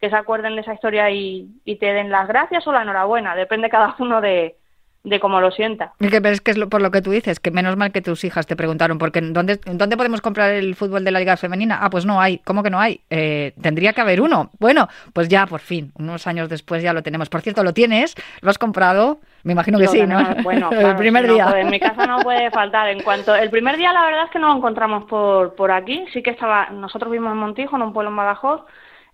que 0.00 0.08
se 0.08 0.16
acuerden 0.16 0.54
de 0.54 0.62
esa 0.62 0.72
historia 0.72 1.10
y, 1.10 1.60
y 1.66 1.76
te 1.76 1.92
den 1.92 2.10
las 2.10 2.26
gracias 2.26 2.66
o 2.66 2.72
la 2.72 2.80
enhorabuena, 2.82 3.36
depende 3.36 3.68
cada 3.68 3.94
uno 3.98 4.22
de, 4.22 4.56
de 5.02 5.18
cómo 5.18 5.40
lo 5.40 5.50
sienta. 5.50 5.92
Es 5.98 6.10
que, 6.10 6.20
es 6.28 6.40
que 6.40 6.50
es 6.50 6.58
por 6.66 6.82
lo 6.82 6.90
que 6.90 7.00
tú 7.00 7.10
dices, 7.10 7.40
que 7.40 7.50
menos 7.50 7.76
mal 7.76 7.90
que 7.90 8.02
tus 8.02 8.22
hijas 8.24 8.46
te 8.46 8.54
preguntaron, 8.54 8.98
porque 8.98 9.20
¿dónde, 9.20 9.58
¿dónde 9.64 9.96
podemos 9.96 10.20
comprar 10.20 10.52
el 10.52 10.74
fútbol 10.74 11.04
de 11.04 11.10
la 11.10 11.20
Liga 11.20 11.36
Femenina? 11.36 11.78
Ah, 11.80 11.88
pues 11.88 12.04
no 12.04 12.20
hay. 12.20 12.38
¿Cómo 12.38 12.62
que 12.62 12.70
no 12.70 12.78
hay? 12.78 13.00
Eh, 13.08 13.54
tendría 13.62 13.92
que 13.94 14.00
haber 14.02 14.20
uno. 14.20 14.50
Bueno, 14.58 14.88
pues 15.14 15.28
ya, 15.28 15.46
por 15.46 15.60
fin, 15.60 15.92
unos 15.98 16.26
años 16.26 16.48
después 16.48 16.82
ya 16.82 16.92
lo 16.92 17.02
tenemos. 17.02 17.30
Por 17.30 17.40
cierto, 17.40 17.64
¿lo 17.64 17.72
tienes? 17.72 18.14
¿Lo 18.42 18.50
has 18.50 18.58
comprado? 18.58 19.20
Me 19.42 19.52
imagino 19.52 19.78
que 19.78 19.88
sí, 19.88 20.06
¿no? 20.06 20.18
Bueno, 20.42 20.70
el 20.72 20.96
primer 20.96 21.30
día. 21.32 21.50
en 21.56 21.70
mi 21.70 21.80
casa 21.80 22.06
no 22.06 22.18
puede 22.18 22.50
faltar. 22.50 22.88
En 22.88 23.02
cuanto 23.02 23.34
el 23.34 23.48
primer 23.48 23.78
día, 23.78 23.92
la 23.92 24.04
verdad 24.04 24.24
es 24.24 24.30
que 24.30 24.38
no 24.38 24.48
lo 24.48 24.56
encontramos 24.56 25.04
por, 25.04 25.54
por 25.54 25.72
aquí. 25.72 26.04
Sí 26.12 26.22
que 26.22 26.30
estaba, 26.30 26.68
nosotros 26.70 27.10
vimos 27.10 27.32
en 27.32 27.38
Montijo, 27.38 27.76
en 27.76 27.82
un 27.82 27.92
pueblo 27.94 28.10
en 28.10 28.16
Badajoz, 28.16 28.62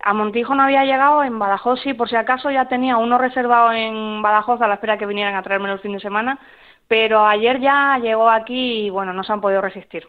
a 0.03 0.13
Montijo 0.13 0.55
no 0.55 0.63
había 0.63 0.85
llegado, 0.85 1.25
en 1.25 1.39
Badajoz 1.39 1.81
sí, 1.83 1.95
por 1.95 2.09
si 2.09 2.17
acaso 2.17 2.51
ya 2.51 2.67
tenía 2.67 2.97
uno 2.97 3.19
reservado 3.19 3.73
en 3.73 4.23
Badajoz 4.23 4.61
a 4.61 4.69
la 4.69 4.75
espera 4.75 4.99
que 4.99 5.07
vinieran 5.07 5.35
a 5.35 5.43
traerme 5.43 5.73
el 5.73 5.81
fin 5.81 5.93
de 5.93 6.01
semana, 6.01 6.39
pero 6.89 7.27
ayer 7.27 7.61
ya 7.61 7.99
llegó 7.99 8.31
aquí 8.31 8.87
y 8.87 8.91
bueno, 8.91 9.13
no 9.13 9.25
se 9.25 9.33
han 9.33 9.41
podido 9.41 9.61
resistir. 9.61 10.07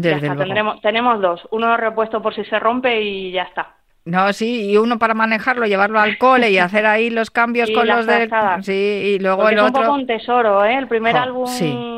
tendremos, 0.00 0.80
tenemos 0.80 1.20
dos, 1.20 1.46
uno 1.50 1.76
repuesto 1.76 2.22
por 2.22 2.34
si 2.34 2.44
se 2.44 2.58
rompe 2.58 3.02
y 3.02 3.32
ya 3.32 3.42
está. 3.42 3.74
No, 4.06 4.30
sí, 4.34 4.70
y 4.70 4.76
uno 4.76 4.98
para 4.98 5.14
manejarlo, 5.14 5.64
llevarlo 5.64 5.98
al 5.98 6.18
cole 6.18 6.50
y 6.50 6.58
hacer 6.58 6.84
ahí 6.84 7.08
los 7.08 7.30
cambios 7.30 7.70
con 7.74 7.86
los 7.86 8.06
de... 8.06 8.28
Sí, 8.60 8.72
y 9.14 9.18
luego 9.18 9.48
el 9.48 9.56
es 9.56 9.62
otro... 9.62 9.80
un 9.80 9.86
poco 9.86 9.94
un 9.94 10.06
tesoro, 10.06 10.64
¿eh? 10.64 10.76
El 10.76 10.88
primer 10.88 11.16
álbum 11.16 11.50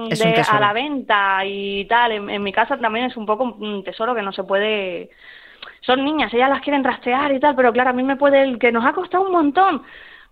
de, 0.09 0.44
a 0.49 0.61
la 0.61 0.72
venta 0.72 1.44
y 1.44 1.85
tal, 1.87 2.12
en, 2.12 2.42
mi 2.42 2.53
casa 2.53 2.77
también 2.79 3.07
es 3.07 3.16
un 3.16 3.27
poco 3.27 3.57
un 3.59 3.83
tesoro 3.83 4.14
que 4.14 4.22
no 4.22 4.33
se 4.33 4.44
puede 4.44 5.11
son 5.87 6.05
niñas, 6.05 6.35
ellas 6.35 6.51
las 6.51 6.61
quieren 6.61 6.85
rastrear 6.85 7.33
y 7.33 7.40
tal, 7.40 7.55
pero 7.55 7.72
claro, 7.72 7.90
a 7.90 7.92
mí 7.92 8.03
me 8.03 8.16
puede, 8.16 8.42
el 8.42 8.59
que 8.59 8.72
nos 8.72 8.85
ha 8.85 8.92
costado 8.92 9.25
un 9.25 9.33
montón. 9.33 9.83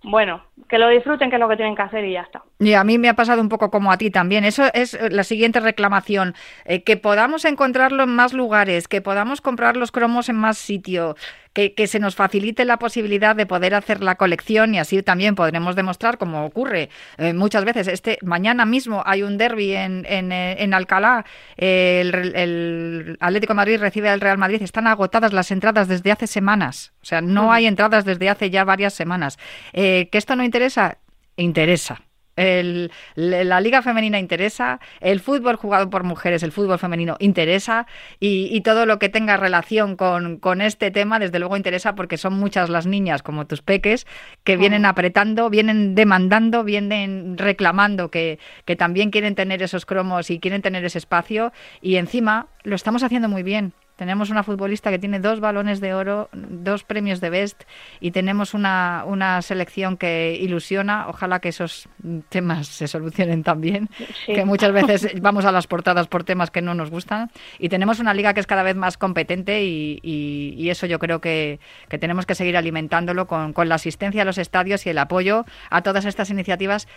Bueno, 0.02 0.44
que 0.68 0.76
lo 0.76 0.88
disfruten, 0.88 1.30
que 1.30 1.36
es 1.36 1.40
lo 1.40 1.48
que 1.48 1.56
tienen 1.56 1.74
que 1.74 1.80
hacer 1.80 2.04
y 2.04 2.12
ya 2.12 2.20
está. 2.20 2.42
Y 2.58 2.74
a 2.74 2.84
mí 2.84 2.98
me 2.98 3.08
ha 3.08 3.14
pasado 3.14 3.40
un 3.40 3.48
poco 3.48 3.70
como 3.70 3.90
a 3.90 3.96
ti 3.96 4.10
también. 4.10 4.44
Eso 4.44 4.64
es 4.74 4.98
la 5.10 5.24
siguiente 5.24 5.60
reclamación. 5.60 6.34
Eh, 6.66 6.82
que 6.82 6.98
podamos 6.98 7.46
encontrarlo 7.46 8.02
en 8.02 8.10
más 8.10 8.34
lugares, 8.34 8.86
que 8.86 9.00
podamos 9.00 9.40
comprar 9.40 9.78
los 9.78 9.92
cromos 9.92 10.28
en 10.28 10.36
más 10.36 10.58
sitio, 10.58 11.16
que, 11.54 11.86
se 11.86 12.00
nos 12.00 12.16
facilite 12.16 12.64
la 12.64 12.78
posibilidad 12.78 13.36
de 13.36 13.46
poder 13.46 13.74
hacer 13.74 14.02
la 14.02 14.16
colección 14.16 14.74
y 14.74 14.78
así 14.78 15.02
también 15.02 15.34
podremos 15.36 15.76
demostrar, 15.76 16.18
como 16.18 16.44
ocurre 16.44 16.90
eh, 17.16 17.32
muchas 17.32 17.64
veces. 17.64 17.86
Este 17.88 18.18
Mañana 18.22 18.66
mismo 18.66 19.02
hay 19.06 19.22
un 19.22 19.38
derby 19.38 19.72
en, 19.72 20.04
en, 20.08 20.32
eh, 20.32 20.56
en 20.62 20.74
Alcalá. 20.74 21.24
el, 21.56 23.16
Atlético 23.20 23.52
de 23.52 23.56
Madrid 23.56 23.80
recibe 23.80 24.08
al 24.10 24.20
Real 24.20 24.36
Madrid. 24.36 24.60
Están 24.62 24.86
agotadas 24.86 25.32
las 25.32 25.50
entradas 25.50 25.88
desde 25.88 26.10
hace 26.10 26.26
semanas. 26.26 26.92
O 27.02 27.06
sea, 27.06 27.20
no 27.20 27.52
hay 27.52 27.66
entradas 27.66 28.04
desde 28.04 28.28
hace 28.28 28.50
ya 28.50 28.64
varias 28.64 28.94
semanas. 28.94 29.38
¿Que 29.72 30.08
esto 30.12 30.36
no 30.36 30.42
interesa? 30.44 30.98
Interesa 31.36 32.03
el, 32.36 32.90
la 33.14 33.60
liga 33.60 33.82
femenina 33.82 34.18
interesa, 34.18 34.80
el 35.00 35.20
fútbol 35.20 35.56
jugado 35.56 35.90
por 35.90 36.04
mujeres, 36.04 36.42
el 36.42 36.52
fútbol 36.52 36.78
femenino 36.78 37.16
interesa 37.20 37.86
y, 38.20 38.60
todo 38.64 38.86
lo 38.86 38.98
que 38.98 39.10
tenga 39.10 39.36
relación 39.36 39.94
con, 39.94 40.38
con, 40.38 40.62
este 40.62 40.90
tema, 40.90 41.18
desde 41.18 41.38
luego 41.38 41.56
interesa 41.56 41.94
porque 41.94 42.16
son 42.16 42.32
muchas 42.34 42.70
las 42.70 42.86
niñas 42.86 43.22
como 43.22 43.46
tus 43.46 43.60
peques 43.60 44.06
que 44.42 44.56
vienen 44.56 44.86
apretando, 44.86 45.50
vienen 45.50 45.94
demandando, 45.94 46.64
vienen 46.64 47.36
reclamando 47.36 48.10
que, 48.10 48.38
que 48.64 48.74
también 48.74 49.10
quieren 49.10 49.34
tener 49.34 49.62
esos 49.62 49.84
cromos 49.84 50.30
y 50.30 50.40
quieren 50.40 50.62
tener 50.62 50.82
ese 50.84 50.96
espacio 50.96 51.52
y 51.82 51.96
encima 51.96 52.46
lo 52.62 52.74
estamos 52.74 53.02
haciendo 53.02 53.28
muy 53.28 53.42
bien. 53.42 53.74
Tenemos 53.96 54.30
una 54.30 54.42
futbolista 54.42 54.90
que 54.90 54.98
tiene 54.98 55.20
dos 55.20 55.38
balones 55.38 55.80
de 55.80 55.94
oro, 55.94 56.28
dos 56.32 56.82
premios 56.82 57.20
de 57.20 57.30
Best 57.30 57.62
y 58.00 58.10
tenemos 58.10 58.52
una, 58.52 59.04
una 59.06 59.40
selección 59.40 59.96
que 59.96 60.36
ilusiona. 60.40 61.06
Ojalá 61.08 61.38
que 61.38 61.50
esos 61.50 61.88
temas 62.28 62.66
se 62.66 62.88
solucionen 62.88 63.44
también, 63.44 63.88
que 64.26 64.44
muchas 64.44 64.72
veces 64.72 65.20
vamos 65.20 65.44
a 65.44 65.52
las 65.52 65.68
portadas 65.68 66.08
por 66.08 66.24
temas 66.24 66.50
que 66.50 66.60
no 66.60 66.74
nos 66.74 66.90
gustan. 66.90 67.30
Y 67.60 67.68
tenemos 67.68 68.00
una 68.00 68.14
liga 68.14 68.34
que 68.34 68.40
es 68.40 68.48
cada 68.48 68.64
vez 68.64 68.74
más 68.74 68.98
competente 68.98 69.64
y, 69.64 70.00
y, 70.02 70.70
eso 70.70 70.86
yo 70.86 70.98
creo 70.98 71.20
que, 71.20 71.60
que, 71.88 71.98
tenemos 71.98 72.26
que 72.26 72.34
seguir 72.34 72.56
alimentándolo 72.56 73.26
con, 73.26 73.52
con 73.52 73.68
la 73.68 73.76
asistencia 73.76 74.22
a 74.22 74.24
los 74.24 74.38
estadios 74.38 74.86
y 74.86 74.90
el 74.90 74.98
apoyo 74.98 75.44
a 75.70 75.82
todas 75.82 76.04
estas 76.04 76.30
iniciativas 76.30 76.88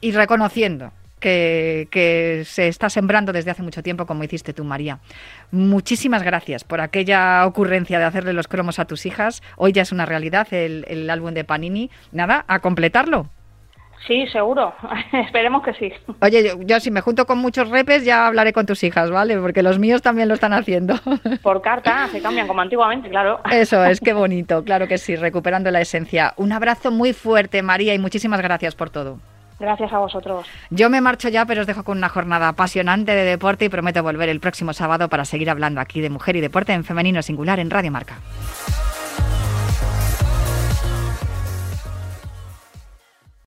y 0.00 0.10
reconociendo 0.12 0.92
que, 1.20 2.42
se 2.46 2.68
está 2.68 2.90
sembrando 2.90 3.32
desde 3.32 3.50
hace 3.50 3.62
mucho 3.62 3.82
tiempo, 3.82 4.06
como 4.06 4.24
hiciste 4.24 4.52
tú, 4.52 4.64
María. 4.64 4.98
Muchísimas 5.52 6.22
gracias 6.22 6.64
por 6.64 6.80
aquella 6.80 7.46
ocurrencia 7.46 7.98
de 7.98 8.04
hacerle 8.04 8.32
los 8.32 8.48
cromos 8.48 8.78
a 8.78 8.86
tus 8.86 9.06
hijas. 9.06 9.42
Hoy 9.56 9.72
ya 9.72 9.82
es 9.82 9.92
una 9.92 10.06
realidad 10.06 10.48
el, 10.52 11.08
álbum 11.10 11.34
de 11.34 11.44
Panini. 11.44 11.90
Nada, 12.12 12.44
a 12.48 12.60
completarlo. 12.60 13.28
Sí, 14.06 14.26
seguro. 14.28 14.72
Esperemos 15.12 15.62
que 15.62 15.74
sí. 15.74 15.92
Oye, 16.20 16.54
yo, 16.60 16.80
si 16.80 16.90
me 16.90 17.02
junto 17.02 17.26
con 17.26 17.38
muchos 17.38 17.68
repes 17.68 18.04
ya 18.04 18.26
hablaré 18.26 18.52
con 18.52 18.64
tus 18.64 18.82
hijas, 18.82 19.10
¿vale? 19.10 19.36
Porque 19.38 19.62
los 19.62 19.78
míos 19.78 20.00
también 20.00 20.26
lo 20.26 20.34
están 20.34 20.54
haciendo. 20.54 20.94
Por 21.42 21.60
carta, 21.60 22.08
se 22.08 22.22
cambian 22.22 22.48
como 22.48 22.62
antiguamente, 22.62 23.10
claro. 23.10 23.40
Eso 23.50 23.84
es, 23.84 24.00
qué 24.00 24.12
bonito, 24.14 24.64
claro 24.64 24.88
que 24.88 24.96
sí, 24.96 25.16
recuperando 25.16 25.70
la 25.70 25.82
esencia. 25.82 26.32
Un 26.36 26.52
abrazo 26.52 26.90
muy 26.90 27.12
fuerte, 27.12 27.62
María, 27.62 27.94
y 27.94 27.98
muchísimas 27.98 28.40
gracias 28.40 28.74
por 28.74 28.88
todo. 28.88 29.18
Gracias 29.60 29.92
a 29.92 29.98
vosotros. 29.98 30.46
Yo 30.70 30.88
me 30.88 31.02
marcho 31.02 31.28
ya, 31.28 31.44
pero 31.44 31.60
os 31.60 31.66
dejo 31.66 31.84
con 31.84 31.98
una 31.98 32.08
jornada 32.08 32.48
apasionante 32.48 33.12
de 33.12 33.24
deporte 33.24 33.66
y 33.66 33.68
prometo 33.68 34.02
volver 34.02 34.30
el 34.30 34.40
próximo 34.40 34.72
sábado 34.72 35.10
para 35.10 35.26
seguir 35.26 35.50
hablando 35.50 35.82
aquí 35.82 36.00
de 36.00 36.08
mujer 36.08 36.34
y 36.36 36.40
deporte 36.40 36.72
en 36.72 36.82
femenino 36.82 37.22
singular 37.22 37.60
en 37.60 37.68
Radio 37.68 37.90
Marca. 37.90 38.16